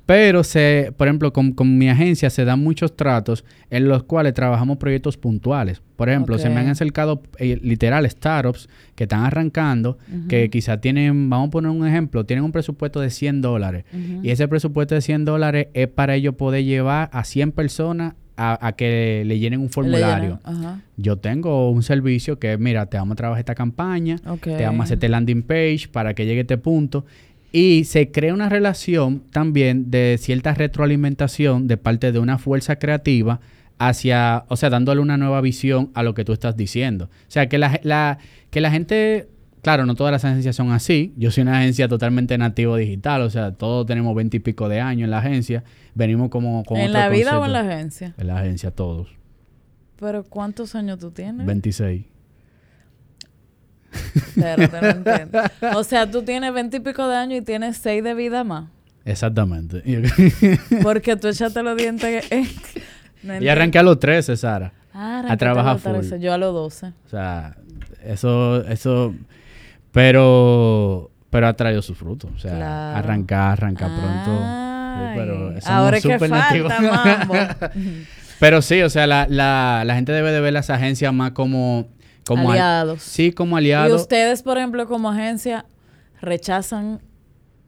[0.06, 4.76] Pero se, por ejemplo, con, mi agencia se dan muchos tratos en los cuales trabajamos
[4.76, 5.82] proyectos puntuales.
[5.96, 11.28] Por ejemplo, se me han acercado eh, literal startups que están arrancando, que quizás tienen,
[11.28, 13.86] vamos a poner un ejemplo, tienen un presupuesto de 100 dólares.
[14.22, 18.72] Y ese presupuesto de 100 dólares es para ellos poder llevar a 100 personas a,
[18.76, 20.40] que le llenen un formulario.
[20.96, 24.84] Yo tengo un servicio que, mira, te vamos a trabajar esta campaña, te vamos a
[24.84, 27.04] hacer este landing page para que llegue a este punto.
[27.52, 33.40] Y se crea una relación también de cierta retroalimentación de parte de una fuerza creativa
[33.78, 37.04] hacia, o sea, dándole una nueva visión a lo que tú estás diciendo.
[37.04, 38.18] O sea, que la, la,
[38.50, 39.28] que la gente
[39.64, 41.14] Claro, no todas las agencias son así.
[41.16, 44.80] Yo soy una agencia totalmente nativo digital, o sea, todos tenemos veinte y pico de
[44.80, 45.64] años en la agencia.
[45.94, 48.14] Venimos como ¿En la vida o en la agencia?
[48.18, 49.08] En la agencia, todos.
[49.98, 51.46] ¿Pero cuántos años tú tienes?
[51.46, 52.04] 26.
[54.34, 55.40] Pero te lo entiendo.
[55.74, 58.68] O sea, tú tienes veinte y pico de años y tienes seis de vida más.
[59.06, 59.82] Exactamente.
[60.82, 62.24] Porque tú echaste los dientes.
[63.26, 64.74] Eh, y arranqué a los 13, Sara.
[64.92, 66.88] Ah, a trabajar a los Yo a los 12.
[66.88, 67.56] O sea,
[68.04, 69.14] eso, eso
[69.94, 72.30] pero, pero ha traído sus frutos.
[72.34, 75.14] O sea, arrancar, arrancar pronto.
[75.14, 77.34] pero ahora es que falta, mambo.
[78.40, 81.86] pero sí, o sea, la, la, la gente debe de ver las agencias más como...
[82.26, 83.02] como aliados.
[83.02, 83.92] sí, como aliados.
[83.92, 85.64] Y ustedes, por ejemplo, como agencia,
[86.20, 87.00] rechazan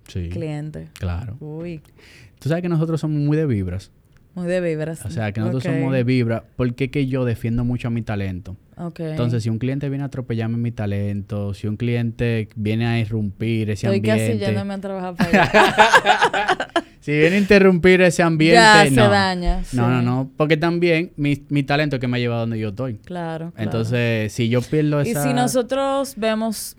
[0.05, 0.91] clientes.
[0.99, 1.37] Claro.
[1.39, 1.81] Uy.
[2.41, 3.93] Tú sabes que nosotros somos muy de vibras.
[4.35, 5.07] Muy de vibras.
[5.07, 8.57] O sea, que nosotros somos de vibra porque que yo defiendo mucho a mi talento.
[8.79, 9.11] Okay.
[9.13, 13.71] Entonces, si un cliente viene a atropellarme mi talento, si un cliente viene a irrumpir
[13.71, 14.25] ese Estoy ambiente...
[14.25, 16.69] Estoy casi yéndome a trabajar para allá.
[17.01, 18.57] si viene a interrumpir ese ambiente...
[18.57, 18.91] Ya, no.
[18.91, 19.63] se daña.
[19.73, 20.31] No, no, no.
[20.37, 22.97] Porque también mi, mi talento es que me ha llevado donde yo estoy.
[22.99, 25.25] Claro, Entonces, si yo pierdo esa...
[25.25, 26.77] Y si nosotros vemos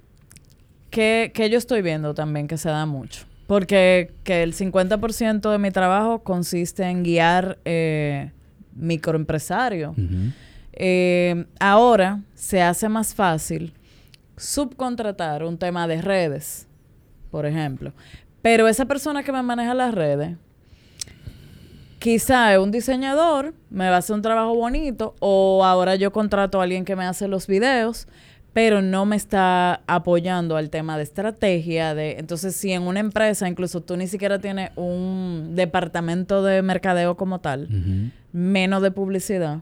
[0.91, 5.57] que, que yo estoy viendo también que se da mucho porque que el 50% de
[5.57, 8.31] mi trabajo consiste en guiar eh,
[8.75, 9.95] microempresarios.
[10.79, 13.73] Eh, ahora se hace más fácil
[14.37, 16.67] subcontratar un tema de redes,
[17.31, 17.93] por ejemplo.
[18.43, 20.37] Pero esa persona que me maneja las redes,
[21.97, 26.59] quizá es un diseñador, me va a hacer un trabajo bonito, o ahora yo contrato
[26.59, 28.07] a alguien que me hace los videos,
[28.53, 31.95] pero no me está apoyando al tema de estrategia.
[31.95, 37.17] De, entonces, si en una empresa incluso tú ni siquiera tienes un departamento de mercadeo
[37.17, 37.67] como tal,
[38.31, 39.61] menos de publicidad,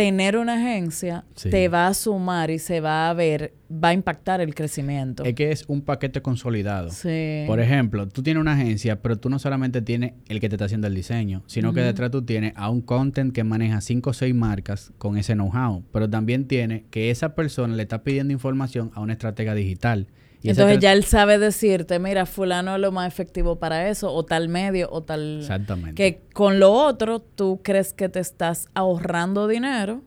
[0.00, 4.40] tener una agencia te va a sumar y se va a ver, va a impactar
[4.40, 5.24] el crecimiento.
[5.24, 6.88] Es que es un paquete consolidado.
[6.88, 7.44] Sí.
[7.46, 10.64] Por ejemplo, tú tienes una agencia, pero tú no solamente tienes el que te está
[10.64, 14.12] haciendo el diseño, sino que detrás tú tienes a un content que maneja cinco o
[14.14, 18.92] seis marcas con ese know-how, pero también tiene que esa persona le está pidiendo información
[18.94, 20.06] a una estratega digital.
[20.42, 24.48] Entonces ya él sabe decirte, mira, fulano es lo más efectivo para eso, o tal
[24.48, 25.40] medio, o tal...
[25.40, 25.94] Exactamente.
[25.94, 30.02] Que con lo otro tú crees que te estás ahorrando dinero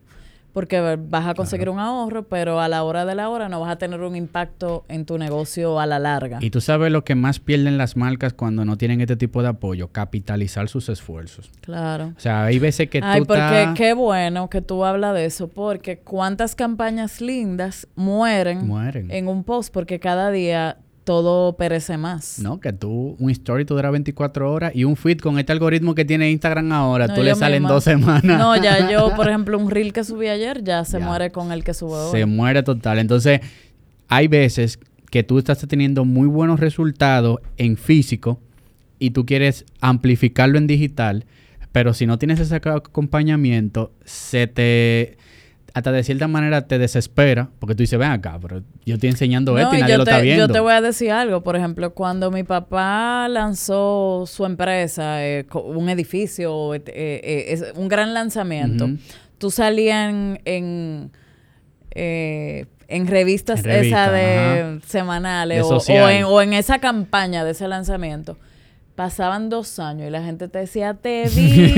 [0.54, 3.72] porque vas a conseguir un ahorro, pero a la hora de la hora no vas
[3.72, 6.38] a tener un impacto en tu negocio a la larga.
[6.42, 9.50] Y tú sabes lo que más pierden las marcas cuando no tienen este tipo de
[9.50, 11.52] apoyo, capitalizar sus esfuerzos.
[11.62, 12.14] Claro.
[12.16, 15.48] O sea, hay veces que Ay, tú porque qué bueno que tú hablas de eso,
[15.48, 22.40] porque cuántas campañas lindas mueren, mueren en un post, porque cada día todo perece más.
[22.40, 25.96] No, que tú, un story tú dura 24 horas y un feed con este algoritmo
[25.96, 28.24] que tiene Instagram ahora, tú le salen dos semanas.
[28.24, 31.64] No, ya yo, por ejemplo, un reel que subí ayer ya se muere con el
[31.64, 33.00] que subo Se muere total.
[33.00, 33.42] Entonces,
[34.08, 38.40] hay veces que tú estás teniendo muy buenos resultados en físico
[39.00, 41.26] y tú quieres amplificarlo en digital,
[41.72, 45.18] pero si no tienes ese acompañamiento, se te
[45.74, 49.58] hasta de cierta manera te desespera, porque tú dices, ven acá, pero yo estoy enseñando
[49.58, 50.48] esto y nadie lo está viendo.
[50.48, 55.48] Yo te voy a decir algo, por ejemplo, cuando mi papá lanzó su empresa, eh,
[55.52, 58.88] un edificio, eh, eh, un gran lanzamiento,
[59.40, 60.14] tú salías
[60.46, 61.12] en,
[61.96, 68.38] en, revistas esas de semanales o, en, o en esa campaña de ese lanzamiento
[68.96, 71.74] Pasaban dos años y la gente te decía, te vi,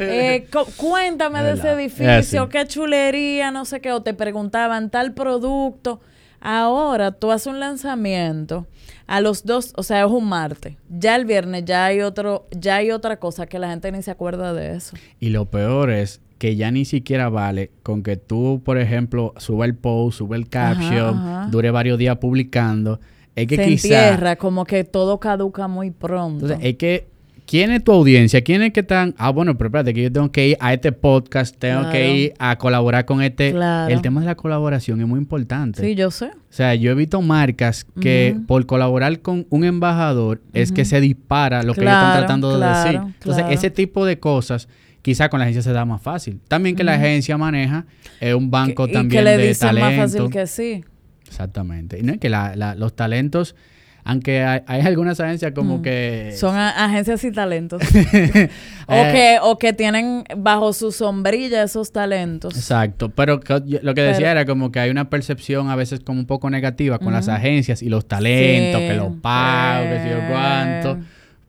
[0.00, 6.00] eh, cuéntame de ese edificio, qué chulería, no sé qué, o te preguntaban tal producto.
[6.40, 8.66] Ahora tú haces un lanzamiento
[9.06, 10.74] a los dos, o sea, es un martes.
[10.88, 14.10] Ya el viernes ya hay otro, ya hay otra cosa que la gente ni se
[14.10, 14.96] acuerda de eso.
[15.20, 19.64] Y lo peor es que ya ni siquiera vale con que tú, por ejemplo, suba
[19.64, 22.98] el post, suba el caption, dure varios días publicando
[23.36, 26.46] es que se entierra, como que todo caduca muy pronto.
[26.46, 27.06] Entonces, es que,
[27.46, 28.42] ¿quién es tu audiencia?
[28.42, 29.14] ¿Quién es que están?
[29.16, 32.34] Ah, bueno, pero espérate, que yo tengo que ir a este podcast, tengo que ir
[32.38, 33.54] a colaborar con este.
[33.88, 35.80] El tema de la colaboración es muy importante.
[35.80, 36.26] Sí, yo sé.
[36.26, 41.00] O sea, yo he visto marcas que por colaborar con un embajador es que se
[41.00, 43.00] dispara lo que ellos están tratando de decir.
[43.02, 44.68] Entonces, ese tipo de cosas
[45.02, 46.40] quizá con la agencia se da más fácil.
[46.48, 47.86] También que la agencia maneja
[48.20, 49.90] es un banco también y que le de talento.
[49.90, 50.84] más fácil que sí.
[51.32, 51.98] Exactamente.
[51.98, 53.56] Y no es que los talentos,
[54.04, 55.82] aunque hay, algunas agencias como mm.
[55.82, 56.34] que...
[56.36, 57.80] Son agencias y talentos.
[58.86, 62.54] o, eh, que, o que tienen bajo su sombrilla esos talentos.
[62.54, 63.08] Exacto.
[63.08, 63.40] Pero
[63.82, 66.98] lo que decía era como que hay una percepción a veces como un poco negativa
[66.98, 70.98] con las agencias y los talentos, que los pagos, que sé yo cuánto.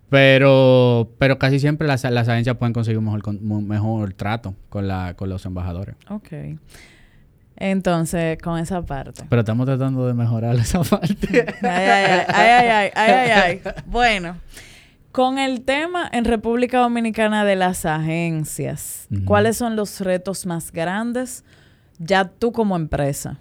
[0.10, 5.15] Pero, pero casi siempre las, las agencias pueden conseguir un mejor, mejor trato con, la,
[5.15, 5.96] con los embajadores.
[6.08, 6.30] Ok.
[7.55, 9.23] Entonces, con esa parte.
[9.29, 11.45] Pero estamos tratando de mejorar esa parte.
[11.61, 14.37] ay, ay, ay, ay, ay, ay, ay, Bueno,
[15.11, 21.43] con el tema en República Dominicana de las agencias, ¿cuáles son los retos más grandes
[21.99, 23.37] ya tú como empresa?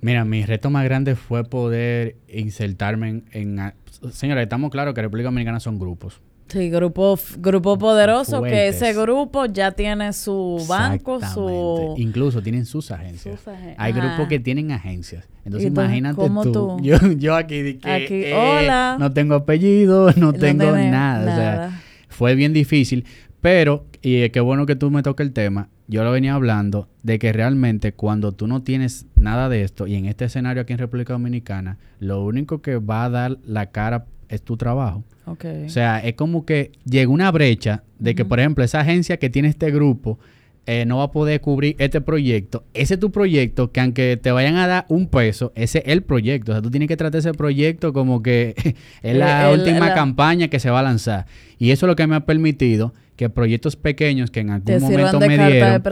[0.00, 3.24] Mira, mi reto más grande fue poder insertarme en...
[3.30, 3.72] en
[4.12, 6.20] señora, estamos claros que República Dominicana son grupos.
[6.48, 11.94] Sí, grupo, grupo poderoso, que ese grupo ya tiene su banco, su...
[11.96, 13.40] Incluso tienen sus agencias.
[13.76, 15.26] Hay grupos que tienen agencias.
[15.44, 18.96] Entonces imagínate tú, Yo, yo aquí, que, eh, hola.
[18.98, 21.20] no tengo apellido, no, tengo nada.
[21.20, 23.04] O sea, fue bien difícil.
[23.40, 27.18] Pero, y qué bueno que tú me toques el tema, yo lo venía hablando de
[27.18, 30.78] que realmente cuando tú no tienes nada de esto, y en este escenario aquí en
[30.78, 35.04] República Dominicana, lo único que va a dar la cara es tu trabajo.
[35.26, 39.30] O sea, es como que llega una brecha de que, por ejemplo, esa agencia que
[39.30, 40.18] tiene este grupo
[40.66, 42.64] eh, no va a poder cubrir este proyecto.
[42.74, 46.02] Ese es tu proyecto que aunque te vayan a dar un peso, ese es el
[46.02, 46.52] proyecto.
[46.52, 48.54] O sea, tú tienes que tratar ese proyecto como que
[49.02, 51.26] es la última campaña que se va a lanzar.
[51.58, 55.20] Y eso es lo que me ha permitido que proyectos pequeños que en algún momento
[55.20, 55.82] me dieron,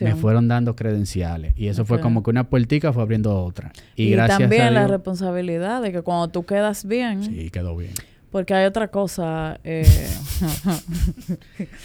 [0.00, 1.54] me fueron dando credenciales.
[1.56, 3.72] Y eso fue como que una puertica fue abriendo otra.
[3.94, 7.24] Y, también la responsabilidad de que cuando tú quedas bien...
[7.24, 7.92] Sí, quedó bien.
[8.30, 9.58] Porque hay otra cosa.
[9.64, 9.82] Eh,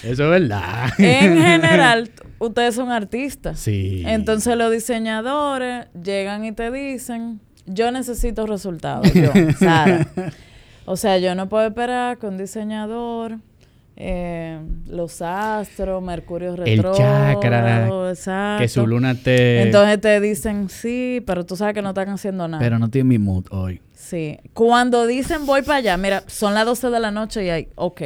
[0.04, 0.90] Eso es verdad.
[0.98, 3.60] en general, ustedes son artistas.
[3.60, 4.04] Sí.
[4.06, 9.12] Entonces los diseñadores llegan y te dicen, yo necesito resultados.
[9.14, 10.08] Yo, Sara.
[10.86, 13.38] O sea, yo no puedo esperar que un diseñador
[14.04, 19.62] eh, los astros, Mercurio retrógrado, el chakra, que su luna te...
[19.62, 22.64] Entonces te dicen, sí, pero tú sabes que no están haciendo nada.
[22.64, 23.80] Pero no tiene mi mood hoy.
[24.12, 24.38] Sí.
[24.54, 28.02] Cuando dicen voy para allá, mira, son las 12 de la noche y hay, ok.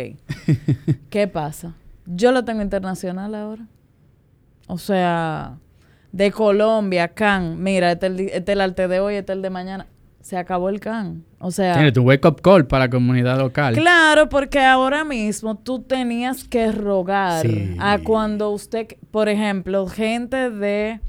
[1.09, 1.73] ¿Qué pasa?
[2.05, 3.65] Yo lo tengo internacional ahora.
[4.67, 5.57] O sea,
[6.11, 9.49] de Colombia, Can, mira, este, este es el arte de hoy, este es el de
[9.49, 9.87] mañana
[10.21, 11.23] se acabó el can.
[11.37, 11.75] O sea...
[11.75, 13.75] Tiene tu wake up call para la comunidad local.
[13.75, 17.45] Claro, porque ahora mismo tú tenías que rogar
[17.77, 20.99] a cuando usted, por ejemplo, gente de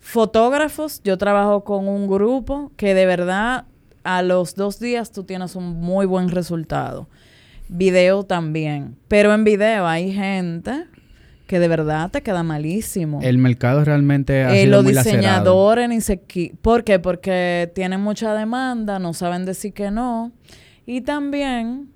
[0.00, 3.66] fotógrafos, yo trabajo con un grupo que de verdad
[4.04, 7.08] a los dos días tú tienes un muy buen resultado.
[7.68, 8.96] Video también.
[9.08, 10.84] Pero en video hay gente
[11.46, 13.20] que de verdad te queda malísimo.
[13.22, 16.20] El mercado realmente ha eh, Los diseñadores ni se...
[16.62, 16.98] ¿Por qué?
[16.98, 20.32] Porque tienen mucha demanda, no saben decir que no.
[20.86, 21.88] Y también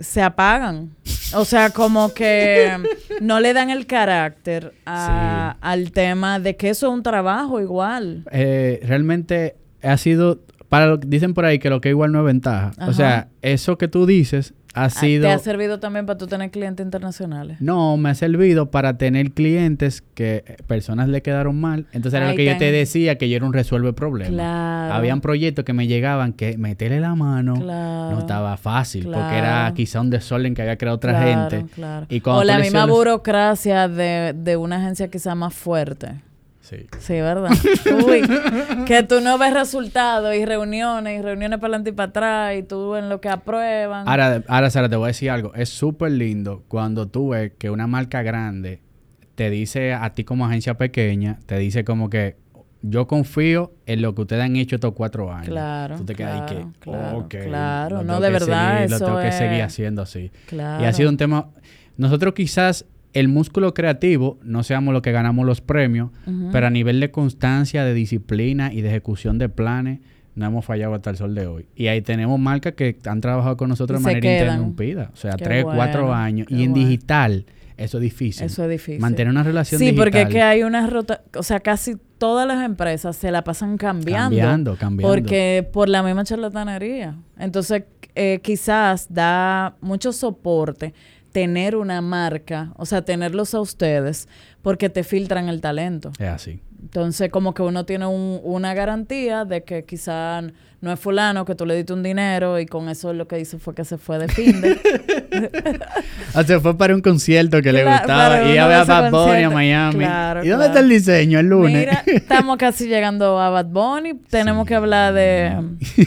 [0.00, 0.94] se apagan.
[1.34, 2.70] O sea, como que
[3.20, 8.24] no le dan el carácter al tema de que eso es un trabajo igual.
[8.30, 12.24] Eh, realmente ha sido, para lo dicen por ahí que lo que igual no es
[12.26, 12.72] ventaja.
[12.86, 15.22] O sea, eso que tú dices ha Ah, sido...
[15.22, 17.56] ¿Te ha servido también para tú tener clientes internacionales?
[17.62, 21.86] No, me ha servido para tener clientes que personas le quedaron mal.
[21.92, 24.30] Entonces era lo que yo te decía, que yo era un resuelve problema.
[24.32, 24.92] Claro.
[24.92, 28.10] Habían proyectos que me llegaban que meterle la mano Claro.
[28.10, 31.64] no estaba fácil, porque era quizá un desorden que había creado otra gente.
[31.74, 32.04] claro.
[32.10, 36.20] Y o la misma burocracia de, de una agencia quizá más fuerte.
[36.68, 36.86] Sí.
[36.98, 37.50] Sí, ¿verdad?
[38.06, 38.22] Uy,
[38.86, 42.62] que tú no ves resultados y reuniones y reuniones para adelante y para atrás y
[42.64, 44.08] tú en lo que aprueban.
[44.08, 45.54] Ahora, ahora, Sara, te voy a decir algo.
[45.54, 48.80] Es súper lindo cuando tú ves que una marca grande
[49.36, 52.36] te dice a ti como agencia pequeña, te dice como que
[52.82, 55.48] yo confío en lo que ustedes han hecho estos cuatro años.
[55.50, 58.02] Claro, Tú te quedas ahí claro, que, claro, claro.
[58.02, 60.32] No, de verdad, seguir, lo eso tengo que seguir es- haciendo así.
[60.46, 60.82] claro.
[60.82, 61.50] Y ha sido un tema...
[61.96, 62.84] Nosotros quizás
[63.18, 66.10] el músculo creativo no seamos los que ganamos los premios,
[66.52, 70.00] pero a nivel de constancia, de disciplina y de ejecución de planes,
[70.34, 71.66] no hemos fallado hasta el sol de hoy.
[71.74, 74.46] Y ahí tenemos marcas que han trabajado con nosotros de manera quedan.
[74.56, 75.10] interrumpida.
[75.14, 76.46] O sea, Qué tres, cuatro años.
[76.46, 76.86] qué Y en bueno.
[76.86, 77.46] digital,
[77.78, 78.44] eso es difícil.
[78.44, 79.00] Eso es difícil.
[79.00, 80.04] Mantener una relación Sí, digital.
[80.04, 83.78] porque es que hay una rota, o sea, casi todas las empresas se la pasan
[83.78, 84.36] cambiando.
[84.36, 85.14] Cambiando, cambiando.
[85.14, 87.16] Porque por la misma charlatanería.
[87.38, 90.92] Entonces, eh, quizás da mucho soporte
[91.36, 94.26] tener una marca, o sea, tenerlos a ustedes,
[94.62, 96.10] porque te filtran el talento.
[96.18, 96.62] Es así.
[96.80, 100.40] Entonces, como que uno tiene un- una garantía de que quizá
[100.80, 103.58] no es fulano, que tú le diste un dinero y con eso lo que hizo
[103.58, 104.78] fue que se fue de fin de...
[106.34, 108.42] O sea, fue para un concierto que le gustaba.
[108.44, 109.50] Y iba a Bad Bunny a.
[109.50, 109.98] Miami.
[110.00, 110.72] Claro, ¿Y dónde claro.
[110.74, 111.72] está el diseño el lunes?
[111.74, 114.14] Mira, estamos casi llegando a Bad Bunny.
[114.28, 115.56] Tenemos que hablar de,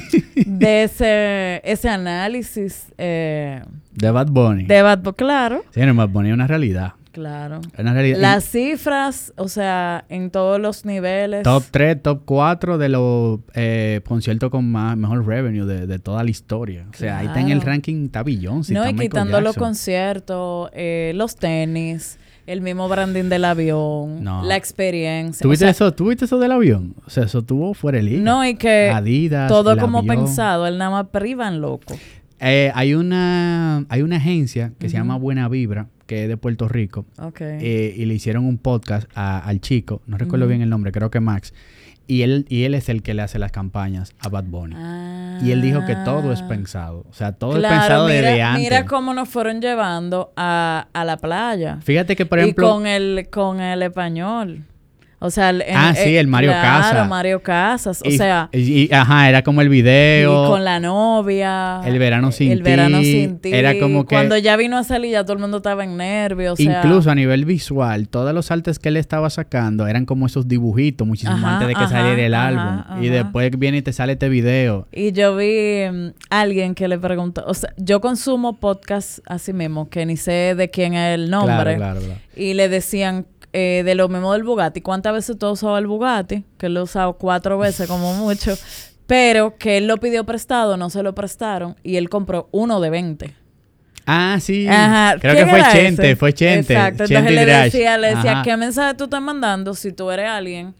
[0.45, 3.61] de ese, ese análisis eh,
[3.93, 4.65] de Bad Bunny.
[4.65, 5.15] de Bad Bunny.
[5.15, 6.93] Claro, Sí, no, Bad Bunny es una realidad.
[7.11, 7.61] Claro.
[7.77, 11.43] Las cifras, o sea, en todos los niveles.
[11.43, 16.23] Top 3, top 4 de los eh, conciertos con más, mejor revenue de, de toda
[16.23, 16.85] la historia.
[16.93, 19.55] O sea, ahí está en el ranking, está Beyoncé, no, está y Michael quitando los
[19.55, 24.43] conciertos, eh, los tenis, el mismo branding del avión, No.
[24.43, 25.43] la experiencia.
[25.43, 26.95] ¿Tuviste, o sea, eso, ¿Tuviste eso del avión?
[27.05, 28.21] O sea, eso tuvo fuera de liga.
[28.23, 30.15] No, y que Adidas, todo el como avión.
[30.25, 31.95] pensado, él nada más privan loco.
[32.39, 36.67] Eh, hay, una, hay una agencia que se llama Buena Vibra, que es de Puerto
[36.67, 37.05] Rico.
[37.21, 37.39] Ok.
[37.41, 41.09] eh, y le hicieron un podcast a- al chico, no recuerdo bien el nombre, creo
[41.11, 41.53] que Max.
[42.07, 44.75] Y él, y él es el que le hace las campañas a Bad Bunny.
[45.45, 46.47] Y él dijo que todo es Ah.
[46.47, 47.05] pensado.
[47.07, 48.63] O sea, todo Claro, es pensado mira, desde antes.
[48.63, 51.77] Mira cómo nos fueron llevando a, a la playa.
[51.83, 54.65] Fíjate que, por y ejemplo, con el, con el español.
[55.21, 57.09] O sea, el, en- Ah, sí, el Mario claro, Casas.
[57.09, 58.01] Mario Casas.
[58.05, 60.47] O y- sea, y- y- ajá, era como el y video.
[60.49, 61.81] con la novia.
[61.85, 63.51] El verano sin El verano ti, sin ti.
[63.53, 66.53] era como que- Cuando ya vino a salir, ya todo el mundo estaba en nervios.
[66.53, 70.25] O sea, Incluso a nivel visual, todos los artes que él estaba sacando eran como
[70.25, 72.47] esos dibujitos muchísimo Ajá, antes de que ajá, saliera el ajá,
[72.87, 73.03] álbum.
[73.03, 74.87] Y después viene y te sale este video.
[74.91, 79.89] Y yo vi mm, alguien que le preguntó, o sea, yo consumo podcast así mismo,
[79.89, 81.75] que ni sé de quién es el nombre.
[81.75, 82.19] Claro, claro, claro.
[82.35, 84.81] Y le decían eh, de lo mismo del Bugatti.
[84.81, 86.43] ¿Cuántas veces tú has usado el Bugatti?
[86.57, 88.55] Que lo ha usado cuatro veces como mucho.
[89.07, 91.75] Pero que él lo pidió prestado, no se lo prestaron.
[91.83, 93.35] Y él compró uno de 20.
[94.05, 94.67] Ah, sí.
[94.67, 95.17] Ajá.
[95.19, 96.15] Creo que ¿quién fue Chente, ese?
[96.15, 96.73] fue Chente.
[96.73, 97.05] Exacto.
[97.05, 98.41] Chente Entonces le decía, le decía, Ajá.
[98.43, 100.75] ¿qué mensaje tú estás mandando si tú eres alguien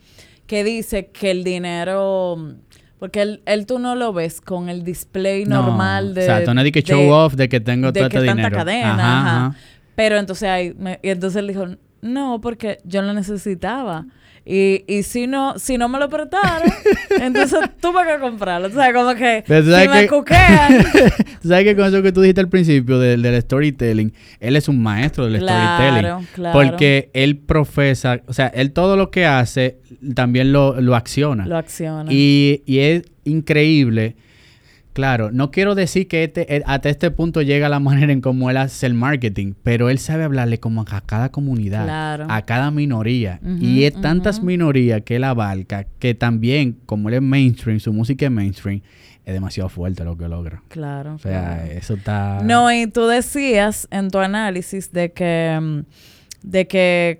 [0.48, 2.56] que dice que el dinero...
[3.00, 6.24] Porque él, él tú no lo ves con el display No, normal de...
[6.24, 8.18] O sea, tú no di que de- show off de que tengo de todo que
[8.18, 8.58] este tanta dinero.
[8.58, 9.46] cadena, Ajá, ajá.
[9.48, 9.56] ajá.
[9.96, 11.66] Pero entonces ahí, me- y entonces él dijo,
[12.02, 14.06] no, porque yo lo necesitaba.
[14.46, 16.72] Y, y si no, si no me lo prestaron,
[17.22, 18.68] entonces tuve que comprarlo.
[18.68, 20.86] O sea, como que Pero tú si me que- cuquean.
[21.42, 24.68] Tú sabes que con eso que tú dijiste al principio del, del storytelling, él es
[24.68, 26.28] un maestro del Claro, storytelling.
[26.34, 26.60] claro.
[26.60, 29.78] Porque él profesa, o sea, él todo lo que hace
[30.16, 31.46] también lo, lo acciona.
[31.46, 32.12] lo acciona.
[32.12, 34.16] Y, y es increíble.
[35.00, 38.50] Claro, no quiero decir que este, eh, hasta este punto llega la manera en cómo
[38.50, 42.26] él hace el marketing, pero él sabe hablarle como a cada comunidad, Claro.
[42.30, 43.40] a cada minoría.
[43.62, 48.26] Y es tantas minorías que él abarca que también, como él es mainstream, su música
[48.26, 48.82] es mainstream,
[49.26, 50.62] es demasiado fuerte lo que logra.
[50.68, 51.14] claro.
[51.16, 51.72] O sea, claro.
[51.72, 52.42] eso está...
[52.44, 55.80] No, y tú decías en tu análisis de que, mm,
[56.44, 57.20] de que,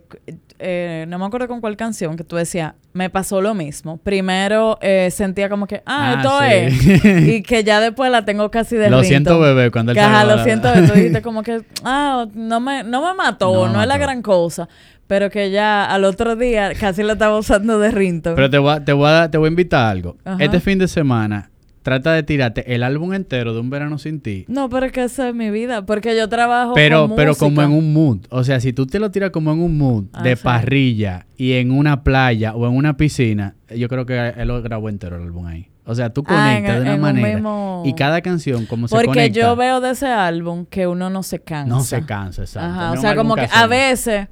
[0.60, 3.98] eh, no me acuerdo con cuál canción, que tú decías, me pasó lo mismo.
[3.98, 7.08] Primero eh, sentía como que, ah, Ah, esto sí.
[7.08, 7.28] es.
[7.36, 10.26] Y que ya después la tengo casi de Lo siento, bebé, cuando él Que, ajá,
[10.26, 10.88] lo siento, bebé.
[10.88, 14.68] Tú dijiste como que, ah, no me, no me mató, No es la gran cosa.
[15.08, 18.36] Pero que ya al otro día casi la estaba usando de ringtone.
[18.36, 20.18] Pero te voy, a, te, voy a, te voy a invitar a algo.
[20.24, 20.44] Ajá.
[20.44, 21.50] Este fin de semana,
[21.82, 24.46] trata de tirarte el álbum entero de Un Verano Sin Ti.
[24.48, 25.86] No, pero es que esa es mi vida.
[25.86, 28.20] Porque yo trabajo Pero, con pero como en un mood.
[28.30, 30.44] O sea, si tú te lo tiras como en un mood Ah, de sí.
[30.44, 34.90] parrilla y en una playa o en una piscina, yo creo que él lo grabó
[34.90, 35.68] entero el álbum ahí.
[35.86, 37.42] O sea, tú ah, conectas de una manera.
[37.84, 39.12] Y cada canción, como se conecta.
[39.12, 41.74] Porque yo veo de ese álbum que uno no se cansa.
[41.74, 43.00] No se cansa, exacto.
[43.00, 44.28] o sea, como que a veces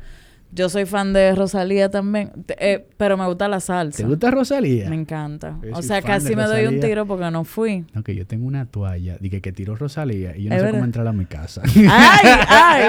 [0.52, 3.98] yo soy fan de Rosalía también, eh, pero me gusta la salsa.
[3.98, 4.90] ¿Te gusta Rosalía?
[4.90, 5.58] Me encanta.
[5.74, 7.86] o sea, casi me doy un tiro porque no fui.
[7.94, 11.08] Aunque yo tengo una toalla, dije que tiró Rosalía y yo no sé cómo entrar
[11.08, 11.62] a mi casa.
[11.66, 11.86] ¡Ay,
[12.48, 12.84] ay!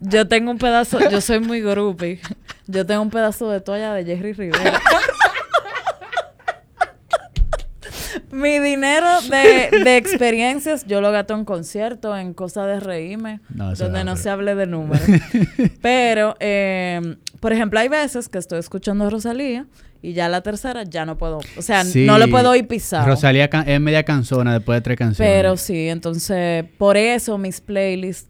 [0.00, 2.20] Yo tengo un pedazo, yo soy muy groupie.
[2.66, 4.80] Yo tengo un pedazo de toalla de Jerry Rivera.
[8.32, 14.04] Mi dinero de, de, experiencias yo lo gasto en conciertos, en cosas de reírme, donde
[14.04, 15.06] no se hable de números.
[15.82, 19.66] Pero, eh, por ejemplo, hay veces que estoy escuchando a Rosalía
[20.02, 23.06] y ya la tercera ya no puedo, o sea, no le puedo ir pisar.
[23.06, 25.32] Rosalía es media canzona después de tres canciones.
[25.32, 28.29] Pero sí, entonces, por eso mis playlists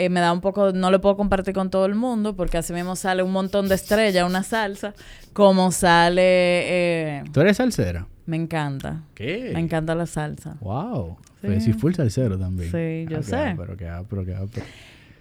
[0.00, 2.72] eh, me da un poco, no lo puedo compartir con todo el mundo, porque así
[2.72, 4.94] mismo sale un montón de estrellas, una salsa,
[5.32, 6.22] como sale...
[6.22, 8.06] Eh, ¿Tú eres salsera?
[8.24, 9.02] Me encanta.
[9.14, 9.50] ¿Qué?
[9.52, 10.56] Me encanta la salsa.
[10.60, 11.18] Wow.
[11.40, 12.70] Sí, pues full salsero también.
[12.70, 13.54] Sí, yo ah, sé.
[13.56, 14.62] Pero qué, pero qué,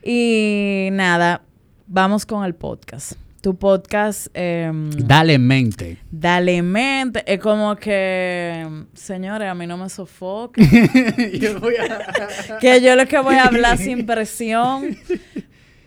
[0.03, 1.41] Y nada,
[1.87, 3.13] vamos con el podcast.
[3.41, 4.27] Tu podcast...
[4.33, 5.97] Eh, dale mente.
[6.11, 7.23] Dale mente.
[7.25, 10.61] Es como que, señores, a mí no me sofoque.
[12.59, 14.97] que yo lo que voy a hablar sin presión.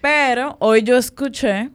[0.01, 1.71] Pero hoy yo escuché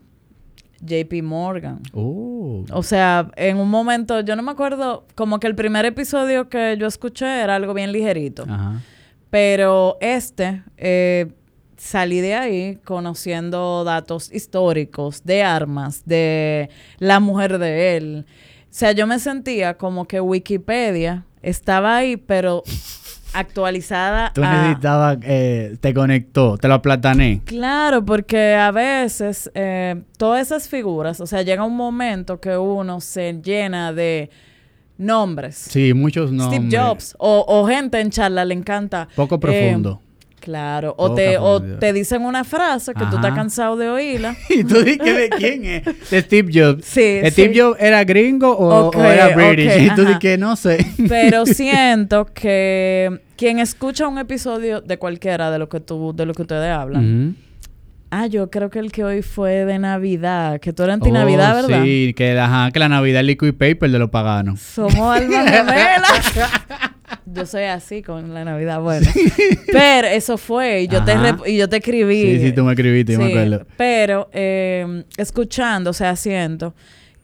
[0.82, 1.80] JP Morgan.
[1.94, 2.66] Oh.
[2.72, 6.76] O sea, en un momento, yo no me acuerdo, como que el primer episodio que
[6.80, 8.44] yo escuché era algo bien ligerito.
[8.50, 8.82] Ajá.
[9.30, 11.28] Pero este, eh,
[11.78, 16.70] salí de ahí conociendo datos históricos de armas, de
[17.00, 18.26] la mujer de él.
[18.64, 22.64] O sea, yo me sentía como que Wikipedia estaba ahí, pero
[23.34, 24.32] actualizada.
[24.34, 27.42] Tú necesitabas, eh, te conectó, te lo aplatané.
[27.46, 33.00] Claro, porque a veces eh, todas esas figuras, o sea, llega un momento que uno
[33.00, 34.30] se llena de
[34.98, 35.56] nombres.
[35.56, 36.62] Sí, muchos nombres.
[36.62, 39.08] Steve Jobs o, gente en charla le encanta.
[39.16, 40.02] Poco eh, profundo.
[40.40, 44.36] Claro, o te, o te dicen una frase que tú estás cansado de oírla.
[44.50, 46.86] y tú dices de quién es, de Steve Jobs.
[46.86, 49.84] Sí, ¿Steve Jobs era gringo o, era british?
[49.84, 50.86] y tú dices que no sé.
[51.10, 56.34] Pero siento que quien escucha un episodio de cualquiera de lo que tú, de lo
[56.34, 57.36] que ustedes hablan,
[58.10, 61.68] Ah, yo creo que el que hoy fue de Navidad, que tú eres anti-Navidad, oh,
[61.68, 61.84] ¿verdad?
[61.84, 64.62] Sí, que, ajá, que la Navidad es liquid paper de los paganos.
[64.62, 66.34] Somos almas gemelas.
[67.26, 69.08] Yo soy así con la Navidad, bueno.
[69.72, 71.14] Pero eso fue, y yo, te,
[71.46, 72.38] y yo te escribí.
[72.38, 73.66] Sí, sí, tú me escribiste, sí, me acuerdo.
[73.78, 76.74] Pero eh, escuchando, o sea, siento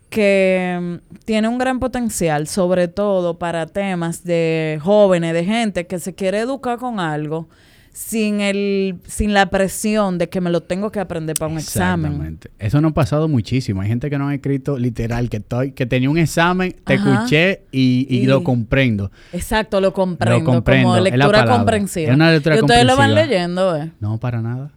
[0.09, 5.99] que mm, tiene un gran potencial, sobre todo para temas de jóvenes, de gente que
[5.99, 7.47] se quiere educar con algo
[7.93, 12.11] sin el sin la presión de que me lo tengo que aprender para un examen.
[12.11, 12.51] Exactamente.
[12.57, 13.81] Eso no ha pasado muchísimo.
[13.81, 17.61] Hay gente que no ha escrito literal que estoy que tenía un examen, te escuché
[17.71, 19.11] y, lo comprendo.
[19.31, 22.09] Exacto, lo comprendo, lo comprendo como lectura comprensiva.
[22.09, 23.91] Es una lectura y ustedes lo van leyendo, ¿eh?
[23.99, 24.71] No, para nada.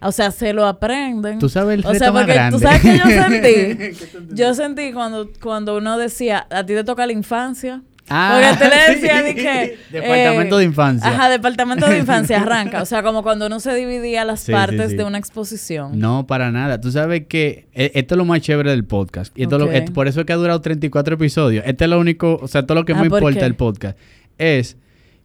[0.00, 1.38] O sea, se lo aprenden.
[1.38, 4.34] Tú sabes el reto o sea, porque Tú sabes que yo sentí.
[4.34, 7.82] yo sentí cuando, cuando uno decía, a ti te toca la infancia.
[8.14, 9.78] Ah, Porque te le decía de que...
[9.90, 11.08] departamento de infancia.
[11.08, 12.82] Ajá, departamento de infancia arranca.
[12.82, 15.98] O sea, como cuando uno se dividía las partes de una exposición.
[15.98, 16.80] No, para nada.
[16.80, 19.36] Tú sabes que e, esto es lo más chévere del podcast.
[19.38, 19.58] Y esto
[19.94, 21.64] por eso es que ha durado 34 episodios.
[21.66, 23.96] Este es lo único, o sea, todo lo que ah, me importa del podcast
[24.38, 24.76] es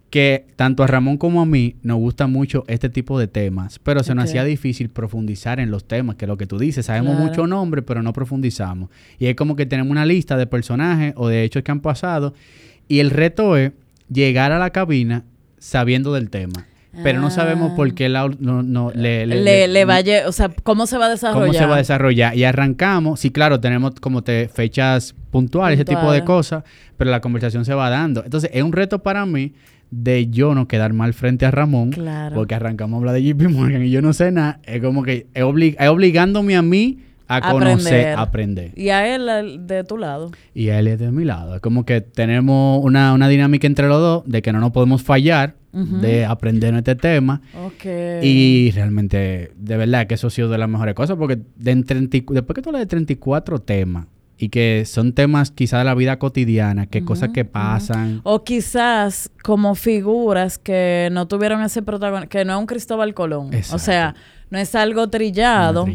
[0.09, 4.03] que tanto a Ramón como a mí nos gusta mucho este tipo de temas, pero
[4.03, 7.19] se nos hacía difícil profundizar en los temas, que es lo que tú dices, sabemos
[7.19, 8.89] mucho nombre, pero no profundizamos.
[9.19, 12.33] Y es como que tenemos una lista de personajes o de hechos que han pasado
[12.87, 13.71] y el reto es
[14.11, 15.23] llegar a la cabina
[15.57, 16.65] sabiendo del tema.
[17.03, 20.87] Pero no sabemos por qué la, no, no, le, le, le, vaya, o sea, cómo
[20.87, 21.47] se va a desarrollar.
[21.47, 22.35] Cómo se va a desarrollar.
[22.35, 26.63] Y arrancamos, sí, claro, tenemos como te fechas puntuales, ese tipo de cosas,
[26.97, 28.23] pero la conversación se va dando.
[28.23, 29.53] Entonces, es un reto para mí
[29.91, 32.35] de yo no quedar mal frente a Ramón, claro.
[32.35, 34.59] porque arrancamos a hablar de JP Morgan y yo no sé nada.
[34.63, 38.71] Es como que es, obligándome a mí a conocer, aprender.
[38.75, 40.31] Y a él de tu lado.
[40.53, 41.55] Y a él es de mi lado.
[41.55, 45.03] Es como que tenemos una, una dinámica entre los dos de que no nos podemos
[45.03, 47.41] fallar, de aprender este tema.
[48.23, 52.55] Y realmente, de verdad, que eso ha sido de las mejores cosas, porque de después
[52.55, 54.07] que tú hablas de 34 temas,
[54.37, 58.21] y que son temas quizás de la vida cotidiana, que cosas que pasan.
[58.23, 63.49] O quizás como figuras que no tuvieron ese protagonismo, que no es un Cristóbal Colón.
[63.71, 64.15] O sea,
[64.49, 65.85] no es algo trillado,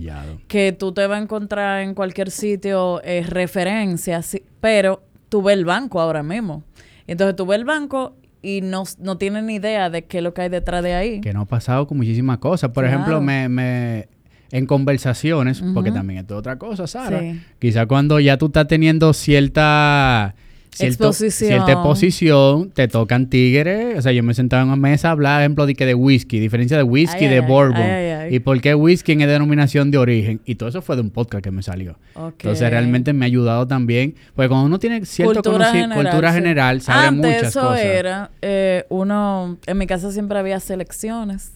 [0.48, 5.64] que tú te vas a encontrar en cualquier sitio eh, referencias, pero tú ves el
[5.64, 6.64] banco ahora mismo.
[7.06, 10.34] Entonces tú ves el banco y no, no tienen ni idea de qué es lo
[10.34, 11.20] que hay detrás de ahí.
[11.20, 12.70] Que no ha pasado con muchísimas cosas.
[12.70, 14.08] Por ejemplo, me, me,
[14.52, 17.20] en conversaciones, porque también es otra cosa, Sara.
[17.58, 20.34] Quizá cuando ya tú estás teniendo cierta
[20.72, 21.52] si exposición.
[21.52, 23.98] Él te, si posición, te tocan tigres.
[23.98, 26.38] O sea, yo me sentaba en una mesa a hablar, ejemplo, de, que de whisky,
[26.38, 27.82] diferencia de whisky, de bourbon.
[28.30, 30.40] y por qué whisky es denominación de origen.
[30.44, 31.96] Y todo eso fue de un podcast que me salió.
[32.14, 34.14] Entonces, realmente me ha ayudado también.
[34.34, 37.84] Porque cuando uno tiene cierto conocimiento, cultura general, sabe muchas eso cosas.
[37.84, 41.52] era, eh, uno, en mi casa siempre había selecciones.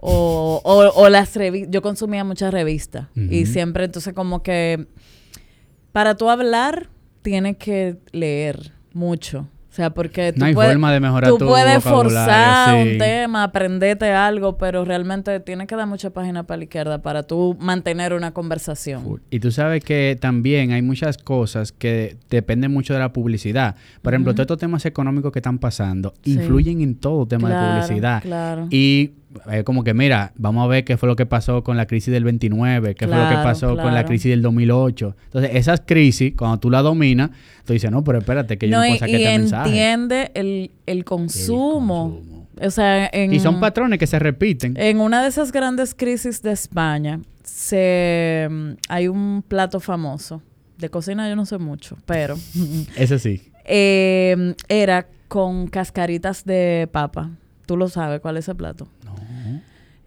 [0.00, 3.08] O, o, las revistas, yo consumía muchas revistas.
[3.14, 4.86] Y siempre, entonces, como que
[5.92, 6.88] para tú hablar
[7.22, 9.48] tienes que leer mucho.
[9.70, 14.84] O sea, porque tú, puedes, de mejorar tú puedes forzar un tema, aprenderte algo, pero
[14.84, 19.20] realmente tienes que dar mucha página para la izquierda para tú mantener una conversación.
[19.30, 23.76] Y tú sabes que también hay muchas cosas que dependen mucho de la publicidad.
[24.02, 28.22] Por ejemplo, todos estos temas económicos que están pasando influyen en todo tema de publicidad.
[28.22, 28.66] Claro.
[28.70, 29.12] Y
[29.50, 32.12] es como que, mira, vamos a ver qué fue lo que pasó con la crisis
[32.12, 35.16] del 29, qué fue lo que pasó con la crisis del 2008.
[35.24, 37.30] Entonces, esas crisis, cuando tú la dominas,
[37.64, 39.68] tú dices, no, pero espérate, que yo no, puedo sacar este mensaje.
[39.68, 42.20] entiende el, el, consumo.
[42.60, 44.74] O sea, y son patrones que se repiten.
[44.76, 48.48] En una de esas grandes crisis de España, se,
[48.88, 50.42] hay un plato famoso.
[50.78, 52.36] De cocina yo no sé mucho, pero...
[52.96, 53.42] Ese sí.
[53.64, 57.30] Eh, era con cascaritas de papa.
[57.66, 58.88] Tú lo sabes cuál es ese plato.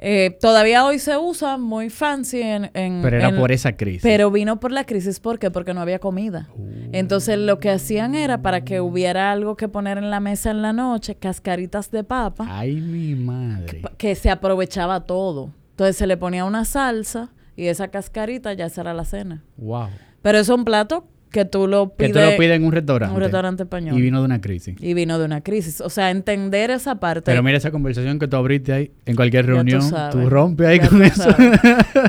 [0.03, 2.71] Eh, todavía hoy se usa muy fancy en...
[3.03, 4.01] pero era por esa crisis.
[4.01, 5.51] Pero vino por la crisis, ¿por qué?
[5.51, 6.49] Porque no había comida.
[6.91, 10.63] Entonces lo que hacían era para que hubiera algo que poner en la mesa en
[10.63, 12.47] la noche, cascaritas de papa.
[12.49, 13.83] Ay, mi madre.
[13.99, 15.53] Que, se aprovechaba todo.
[15.69, 19.43] Entonces se le ponía una salsa y esa cascarita ya será la cena.
[19.57, 19.89] Wow.
[20.23, 22.11] Pero es un plato que tú lo pides.
[22.11, 23.15] Que tú lo pides en un restaurante.
[23.15, 23.97] Un restaurante español.
[23.97, 24.75] Y vino de una crisis.
[24.79, 25.81] Y vino de una crisis.
[25.81, 27.23] O sea, entender esa parte.
[27.25, 29.81] Pero mira esa conversación que tú abriste ahí en cualquier reunión.
[30.11, 31.29] Tú, rompes ahí con eso.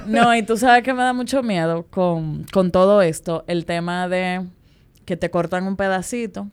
[0.06, 3.44] no, y tú sabes que me da mucho miedo con, con todo esto.
[3.46, 4.42] El tema de
[5.04, 6.48] que te cortan un pedacito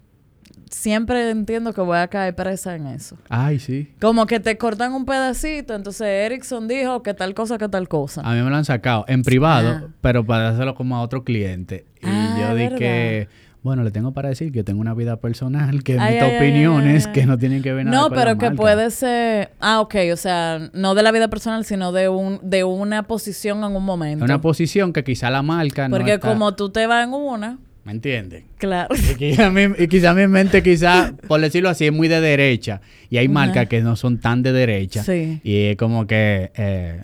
[0.69, 3.17] siempre entiendo que voy a caer presa en eso.
[3.29, 3.91] Ay, sí.
[3.99, 8.21] Como que te cortan un pedacito, entonces Erickson dijo que tal cosa, que tal cosa.
[8.21, 9.87] A mí me lo han sacado en privado, ah.
[10.01, 11.85] pero para hacerlo como a otro cliente.
[12.01, 13.27] Y ah, yo dije
[13.61, 17.37] bueno, le tengo para decir que tengo una vida personal, que mis opiniones que no
[17.37, 21.03] tienen que ver nada no, pero que puede ser, ah, ok, o sea, no de
[21.03, 24.23] la vida personal, sino de un de una posición en un momento.
[24.23, 27.57] Una posición que quizá la marca Porque no como tú te vas en una,
[27.89, 28.43] ¿Me entienden?
[28.59, 28.93] Claro.
[28.93, 32.81] Y quizá, mi, y quizá mi mente, quizá, por decirlo así, es muy de derecha.
[33.09, 35.03] Y hay marcas que no son tan de derecha.
[35.03, 35.41] Sí.
[35.43, 36.51] Y es como que...
[36.55, 37.01] Eh.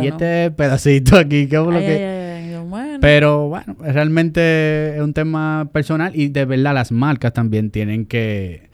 [0.00, 2.56] Y este pedacito aquí, ¿qué es lo que...?
[2.68, 2.98] bueno.
[3.00, 8.68] Pero bueno, realmente es un tema personal y de verdad las marcas también tienen que,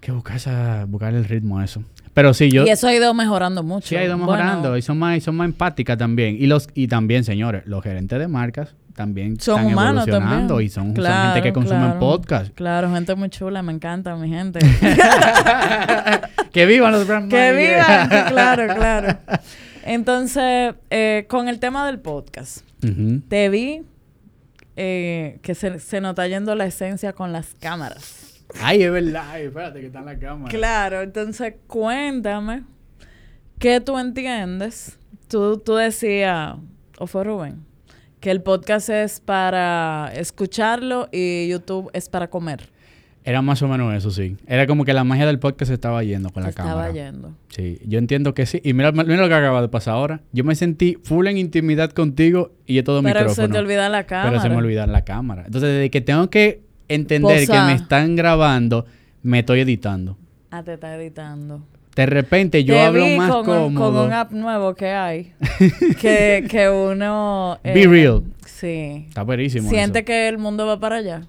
[0.00, 1.84] que buscar, esa, buscar el ritmo a eso.
[2.14, 2.64] Pero sí, yo...
[2.64, 3.88] Y eso ha ido mejorando mucho.
[3.88, 4.78] Sí, ha ido mejorando.
[4.78, 6.36] Y son más, son más empáticas también.
[6.40, 10.68] Y, los, y también, señores, los gerentes de marcas también son están humanos evolucionando y
[10.68, 12.54] son, gente que consumen podcast.
[12.54, 14.60] Claro, gente muy chula, me encanta mi gente.
[16.52, 19.18] que vivan los brand Que vivan, claro, claro.
[19.84, 22.64] Entonces, eh, con el tema del podcast,
[23.28, 23.82] te vi
[24.76, 28.42] eh, que se, se nos está yendo la esencia con las cámaras.
[28.60, 29.40] Ay, es verdad.
[29.40, 30.50] espérate que está en la cámara.
[30.50, 32.62] Claro, entonces cuéntame,
[33.58, 34.98] ¿qué tú entiendes?
[35.28, 36.54] Tú, tú decías,
[36.98, 37.64] o fue Rubén,
[38.24, 42.70] que el podcast es para escucharlo y YouTube es para comer.
[43.22, 44.38] Era más o menos eso, sí.
[44.46, 46.88] Era como que la magia del podcast se estaba yendo con la cámara.
[46.88, 47.34] Estaba yendo.
[47.48, 48.62] Sí, yo entiendo que sí.
[48.64, 50.22] Y mira, mira, lo que acaba de pasar ahora.
[50.32, 53.34] Yo me sentí full en intimidad contigo y es todo pero micrófono.
[53.36, 54.30] Pero se te olvida la cámara.
[54.30, 55.42] Pero se me olvida la cámara.
[55.44, 58.86] Entonces, desde que tengo que entender que me están grabando,
[59.22, 60.16] me estoy editando.
[60.50, 61.62] Ah, te está editando.
[61.96, 63.92] De repente yo hablo más con cómodo.
[63.92, 65.32] con un app nuevo que hay.
[66.00, 67.58] que, que uno...
[67.62, 68.24] Be eh, real.
[68.46, 69.04] Sí.
[69.08, 71.22] Está buenísimo ¿Siente que el mundo va para allá?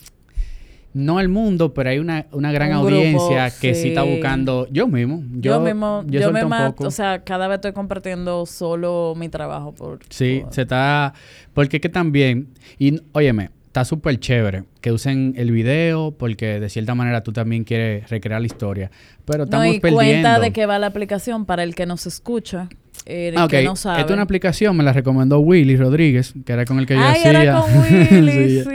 [0.93, 3.89] No el mundo, pero hay una, una gran audiencia que sí.
[3.89, 4.65] está buscando...
[4.71, 5.23] Yo mismo.
[5.33, 6.03] Yo, mismo.
[6.07, 6.87] Yo, me mato.
[6.87, 9.73] O sea, cada vez estoy compartiendo solo mi trabajo.
[9.73, 11.13] por Sí, se está...
[11.53, 12.47] Porque es que también...
[12.79, 17.65] Y, óyeme, está súper chévere que usen el video porque de cierta manera tú también
[17.65, 18.89] quieres recrear la historia.
[19.25, 22.69] Pero estamos no, y cuenta de qué va la aplicación para el que nos escucha.
[23.05, 23.99] Eh, ah, que no sabe.
[23.99, 27.01] Esta es una aplicación, me la recomendó Willy Rodríguez, que era con el que yo
[27.01, 27.43] Ay, hacía.
[27.43, 28.69] era con Willy, sí.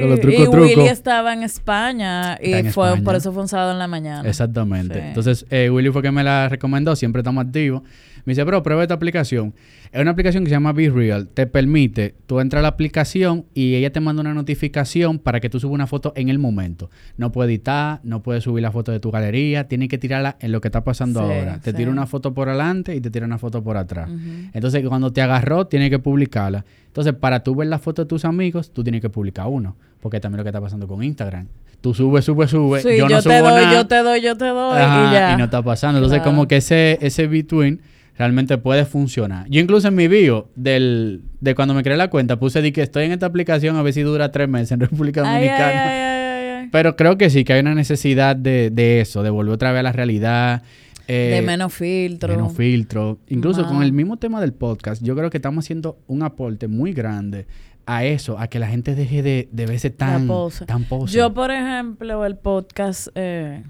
[0.00, 3.72] Con los trucos, y Willy estaba en España y fue por eso fue un sábado
[3.72, 4.28] en la mañana.
[4.28, 4.98] Exactamente.
[5.08, 7.82] Entonces, eh, Willy fue que me la recomendó, siempre estamos activos.
[8.26, 9.54] Me dice, bro, prueba esta aplicación.
[9.92, 11.28] Es una aplicación que se llama Be Real.
[11.28, 15.48] Te permite, tú entras a la aplicación y ella te manda una notificación para que
[15.48, 16.90] tú subas una foto en el momento.
[17.16, 20.50] No puede editar, no puedes subir la foto de tu galería, tienes que tirarla en
[20.50, 21.60] lo que está pasando ahora.
[21.60, 24.10] Te tira una foto por adelante y te tira una foto por atrás.
[24.52, 26.64] Entonces, cuando te agarró, tienes que publicarla.
[26.96, 29.76] Entonces, para tú ver la foto de tus amigos, tú tienes que publicar uno.
[30.00, 31.46] Porque también lo que está pasando con Instagram.
[31.82, 32.82] tú subes, subes, subes.
[32.82, 35.34] Sí, yo, te doy, yo te doy, yo te doy, y ya.
[35.34, 35.98] Y no está pasando.
[35.98, 37.82] Entonces, como que ese, ese between
[38.16, 39.46] realmente puede funcionar.
[39.50, 42.80] Yo incluso en mi bio del, de cuando me creé la cuenta puse de que
[42.80, 46.70] estoy en esta aplicación a ver si dura tres meses en República Dominicana.
[46.72, 49.80] Pero creo que sí, que hay una necesidad de, de eso, de volver otra vez
[49.80, 50.62] a la realidad.
[51.08, 52.34] Eh, de menos filtro.
[52.34, 53.18] Menos filtro.
[53.28, 56.92] Incluso con el mismo tema del podcast, yo creo que estamos haciendo un aporte muy
[56.92, 57.46] grande
[57.86, 60.28] a eso, a que la gente deje de, de verse tan,
[60.66, 63.62] tan Yo, por ejemplo, el podcast eh,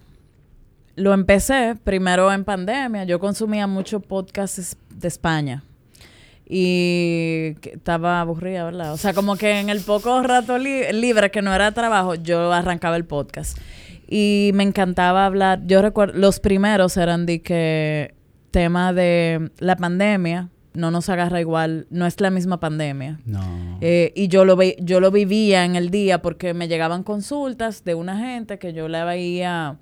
[0.96, 3.04] lo empecé primero en pandemia.
[3.04, 5.62] Yo consumía mucho podcasts de España.
[6.48, 8.92] Y estaba aburrida, ¿verdad?
[8.92, 12.96] O sea, como que en el poco rato libre que no era trabajo, yo arrancaba
[12.96, 13.58] el podcast.
[14.08, 15.62] Y me encantaba hablar.
[15.66, 18.14] Yo recuerdo, los primeros eran de que
[18.50, 23.18] tema de la pandemia no nos agarra igual, no es la misma pandemia.
[23.24, 23.78] No.
[23.80, 27.84] Eh, y yo lo, ve, yo lo vivía en el día porque me llegaban consultas
[27.84, 29.78] de una gente que yo le veía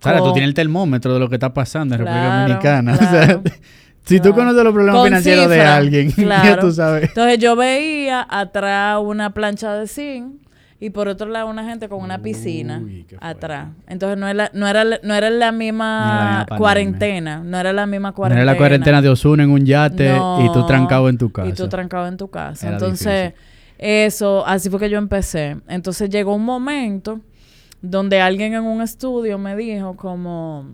[0.00, 2.94] Sara, tú tienes el termómetro de lo que está pasando en República Dominicana.
[2.94, 3.40] o sea,
[4.06, 7.08] si tú conoces los problemas financieros de alguien, ya tú sabes.
[7.08, 10.40] Entonces yo veía atrás una plancha de zinc
[10.80, 12.82] y por otro lado una gente con una piscina
[13.20, 13.68] atrás.
[13.86, 18.44] Entonces no era, no era, no era la misma cuarentena, no era la misma cuarentena.
[18.44, 21.48] No era la cuarentena de Osuna en un yate y tú trancado en tu casa.
[21.48, 22.70] Y tú trancado en tu casa.
[22.70, 23.34] Entonces,
[23.76, 25.58] eso, así fue que yo empecé.
[25.68, 27.20] Entonces llegó un momento
[27.82, 30.66] donde alguien en un estudio me dijo como,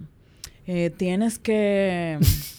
[0.66, 2.18] eh, tienes que...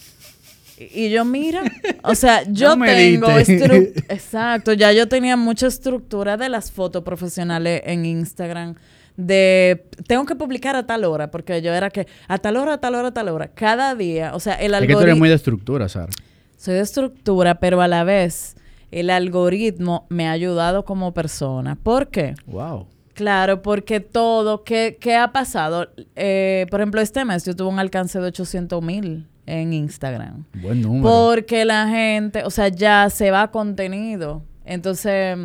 [0.79, 1.63] y yo, mira,
[2.03, 3.27] o sea, yo tengo...
[4.09, 8.75] Exacto, ya yo tenía mucha estructura de las fotos profesionales en Instagram
[9.17, 12.77] de tengo que publicar a tal hora, porque yo era que a tal hora, a
[12.79, 14.91] tal hora, a tal hora, cada día, o sea, el algoritmo...
[14.91, 16.11] Es que tú eres muy de estructura, Sara.
[16.55, 18.55] Soy de estructura, pero a la vez
[18.91, 21.75] el algoritmo me ha ayudado como persona.
[21.75, 22.35] ¿Por qué?
[22.45, 22.87] Wow.
[23.13, 25.89] Claro, porque todo, ¿qué, ha pasado?
[26.15, 30.45] Eh, por ejemplo, este mes yo tuve un alcance de 800 mil en Instagram.
[30.61, 31.03] Buen número.
[31.03, 34.43] Porque la gente, o sea, ya se va contenido.
[34.65, 35.37] Entonces,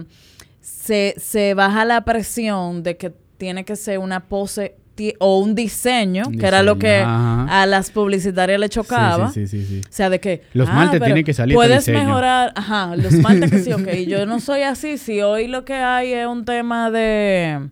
[0.61, 4.76] se, se baja la presión de que tiene que ser una pose
[5.18, 9.30] o un diseño, que era lo que a las publicitarias le chocaba.
[9.32, 10.42] Sí, sí, sí, O sea, de que...
[10.53, 12.53] Los ah, maltes tienen que salir Puedes mejorar...
[12.55, 13.88] Ajá, los maltes que sí, ok.
[14.07, 14.98] Yo no soy así.
[14.98, 17.68] Si hoy lo que hay es un tema de...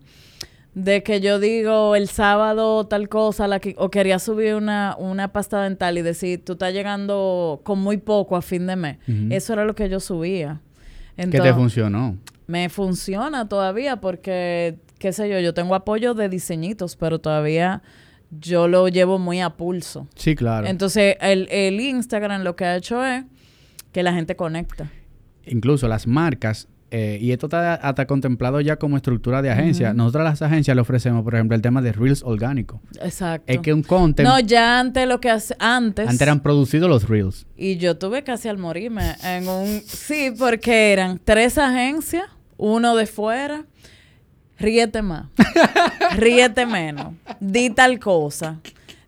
[0.75, 5.33] De que yo digo el sábado tal cosa, la que, o quería subir una, una
[5.33, 8.99] pasta dental y decir, tú estás llegando con muy poco a fin de mes.
[9.31, 10.61] Eso era lo que yo subía.
[11.16, 12.16] Entonces, ¿Qué te funcionó?
[12.47, 17.83] Me funciona todavía porque qué sé yo, yo tengo apoyo de diseñitos, pero todavía
[18.31, 20.07] yo lo llevo muy a pulso.
[20.14, 20.68] Sí, claro.
[20.68, 23.25] Entonces, el, el Instagram lo que ha hecho es
[23.93, 24.89] que la gente conecta.
[25.47, 29.95] Incluso las marcas eh, y esto está hasta contemplado ya como estructura de agencia.
[29.95, 32.80] Nosotros a las agencias le ofrecemos, por ejemplo, el tema de Reels orgánico.
[33.01, 33.53] Exacto.
[33.53, 34.28] Es que un content...
[34.28, 35.55] No, ya antes lo que hace...
[35.59, 36.09] Antes...
[36.09, 37.47] Antes eran producidos los Reels.
[37.57, 39.82] Y yo tuve casi al morirme en un...
[39.86, 42.24] Sí, porque eran tres agencias,
[42.57, 43.64] uno de fuera
[44.59, 45.26] ríete más,
[46.16, 48.59] ríete menos, di tal cosa,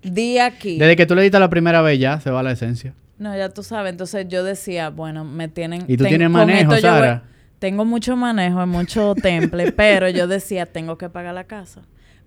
[0.02, 0.78] di aquí.
[0.78, 2.94] Desde que tú le diste la primera vez ya se va la esencia.
[3.18, 3.92] No, ya tú sabes.
[3.92, 5.84] Entonces yo decía, bueno, me tienen...
[5.86, 7.22] ¿Y tú tienes manejo, Sara?
[7.62, 11.82] Tengo mucho manejo, mucho temple, pero yo decía, tengo que pagar la casa.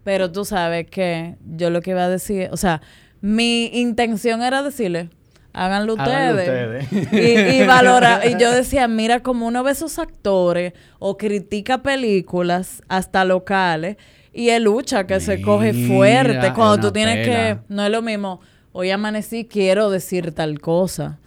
[0.06, 2.82] Pero tú sabes que yo lo que iba a decir, o sea,
[3.20, 5.10] mi intención era decirle,
[5.52, 6.88] Háganlo ustedes.
[6.92, 8.22] Y, valora.
[8.26, 13.96] y yo decía, mira, como uno ve esos actores o critica películas, hasta locales,
[14.34, 16.52] y él lucha que se coge fuerte.
[16.54, 17.58] Cuando tú tienes que.
[17.70, 18.42] No es lo mismo.
[18.74, 21.20] Hoy amanecí, quiero decir tal cosa.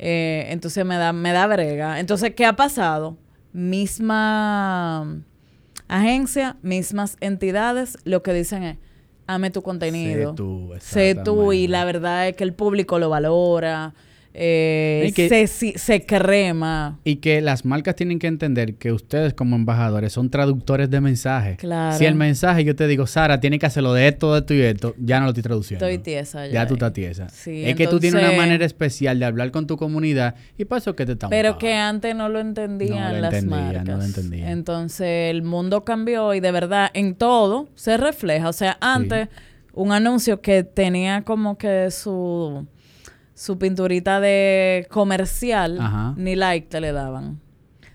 [0.00, 2.00] Eh, entonces me da, me da brega.
[2.00, 3.16] Entonces, ¿qué ha pasado?
[3.56, 5.22] Misma
[5.88, 8.78] agencia, mismas entidades, lo que dicen es
[9.26, 10.30] ame tu contenido.
[10.30, 13.94] Sé tú, Sé tú y la verdad es que el público lo valora.
[14.38, 15.12] Eh,
[15.48, 17.00] se, se, crema.
[17.04, 21.56] Y que las marcas tienen que entender que ustedes como embajadores son traductores de mensajes.
[21.56, 21.96] Claro.
[21.96, 24.60] Si el mensaje yo te digo, Sara, tiene que hacerlo de esto, de esto y
[24.60, 25.86] esto, ya no lo estoy traduciendo.
[25.86, 26.52] Estoy tiesa ya.
[26.52, 27.28] Ya tú estás tiesa.
[27.46, 30.94] es que tú tienes una manera especial de hablar con tu comunidad y para eso
[30.94, 33.86] que te estamos Pero que antes no lo entendían las marcas.
[33.86, 34.50] No lo entendían.
[34.50, 38.50] Entonces el mundo cambió y de verdad en todo se refleja.
[38.50, 39.28] O sea, antes
[39.72, 42.66] un anuncio que tenía como que su
[43.36, 47.38] su pinturita de comercial, ni like te le daban.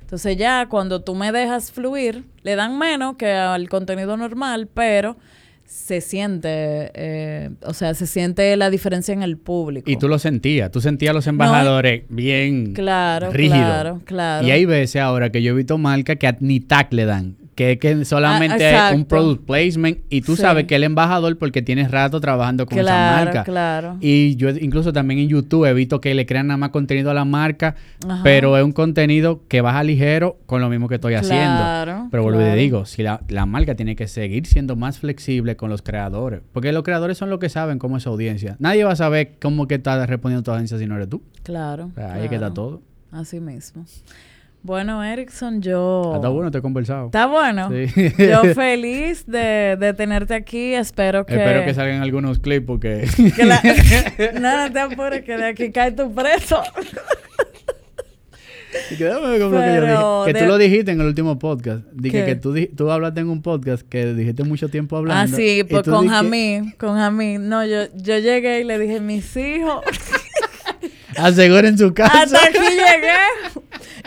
[0.01, 5.17] Entonces ya cuando tú me dejas fluir, le dan menos que al contenido normal, pero
[5.65, 9.89] se siente, eh, o sea, se siente la diferencia en el público.
[9.89, 13.57] Y tú lo sentías, tú sentías a los embajadores bien claro, rígidos.
[13.57, 14.47] Claro, claro.
[14.47, 17.74] Y hay veces ahora que yo he visto marcas que ni tag le dan que
[17.74, 20.41] es que solamente Ah, es un product placement y tú Sí.
[20.41, 23.43] sabes que el embajador porque tienes rato trabajando con esa marca.
[23.43, 23.97] claro.
[23.99, 27.14] Y yo incluso también en YouTube he visto que le crean nada más contenido a
[27.14, 27.76] la marca,
[28.08, 28.22] Ajá.
[28.24, 31.58] pero es un contenido que baja ligero con lo mismo que estoy haciendo.
[31.58, 35.56] Claro, Pero vuelvo y digo, si la, la marca tiene que seguir siendo más flexible
[35.58, 38.56] con los creadores, porque los creadores son los que saben cómo es su audiencia.
[38.60, 41.22] Nadie va a saber cómo que está respondiendo tu audiencia si no eres tú.
[41.43, 41.89] Claro.
[41.91, 42.82] O sea, ahí es que está todo.
[43.12, 43.86] Así mismo.
[44.64, 46.12] Bueno, Erickson, yo...
[46.14, 47.07] Ah, Está bueno, te he conversado.
[47.07, 47.70] ¿Está bueno?
[47.72, 48.14] Sí.
[48.20, 50.74] Yo feliz de, de tenerte aquí.
[50.76, 51.34] Espero que...
[51.36, 53.07] Espero que salgan algunos clips porque...
[53.36, 53.62] que la-
[54.39, 56.62] no, no te apures, que de aquí cae tu preso.
[58.91, 60.34] Y que déjame ver fue que yo Pero dije.
[60.34, 61.84] Que de- tú lo dijiste en el último podcast.
[61.91, 62.26] Dije ¿Qué?
[62.26, 65.24] que tú, tú hablaste en un podcast que dijiste mucho tiempo hablando.
[65.24, 67.38] Ah, sí, pues con Jamí, con Jamí.
[67.39, 69.84] No, yo, yo llegué y le dije, mis hijos,
[71.18, 72.22] Aseguren su casa.
[72.24, 73.61] hasta aquí llegué.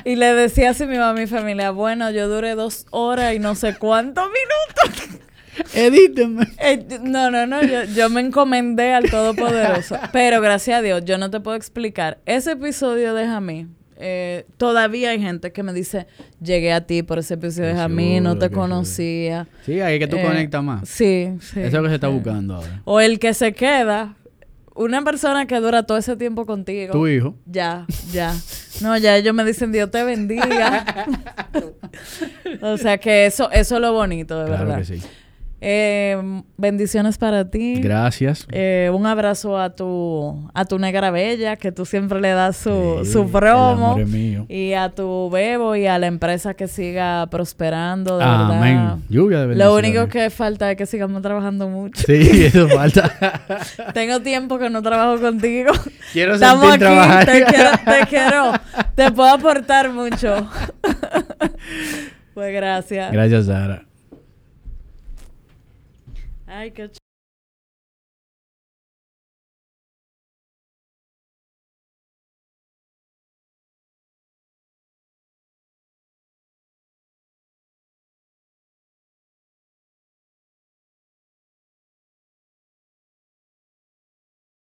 [0.05, 3.35] Y le decía así a mi mamá, a mi familia, bueno, yo duré dos horas
[3.35, 5.21] y no sé cuántos minutos.
[5.75, 6.47] Edítenme.
[6.59, 9.97] Eh, no, no, no, yo, yo me encomendé al Todopoderoso.
[10.13, 12.19] Pero gracias a Dios, yo no te puedo explicar.
[12.27, 16.07] Ese episodio de Jamí, eh, todavía hay gente que me dice,
[16.43, 19.47] llegué a ti por ese episodio de Jamí, no te conocía.
[19.65, 20.89] Sí, ahí es que tú Eh, conectas más.
[20.89, 21.61] Sí, sí.
[21.61, 22.15] Eso es lo que se está sí.
[22.15, 22.83] buscando ahora.
[22.85, 24.17] O el que se queda,
[24.75, 26.93] una persona que dura todo ese tiempo contigo.
[26.93, 27.35] Tu hijo.
[27.47, 28.35] Ya, ya.
[28.81, 31.07] No, ya ellos me dicen Dios te bendiga.
[32.63, 34.79] o sea que eso, eso es lo bonito, de Claro verdad.
[34.79, 35.03] que sí.
[35.67, 37.81] Eh, bendiciones para ti.
[37.81, 38.47] Gracias.
[38.53, 43.01] Eh, un abrazo a tu, a tu negra bella, que tú siempre le das su,
[43.03, 43.97] Sí, su promo.
[43.97, 44.45] mío.
[44.51, 48.99] Y a tu bebo y a la empresa que siga prosperando, de verdad.
[49.09, 52.03] Lluvia de Lo único que falta es que sigamos trabajando mucho.
[52.07, 53.11] Sí, eso falta.
[53.95, 55.73] Tengo tiempo que no trabajo contigo.
[56.13, 57.25] Quiero Estamos aquí, trabajar.
[57.25, 58.53] te quiero, te quiero.
[58.95, 60.47] Te puedo aportar mucho.
[62.35, 63.11] pues gracias.
[63.13, 63.87] Gracias, Sara.
[66.59, 67.04] Ay, qué ch-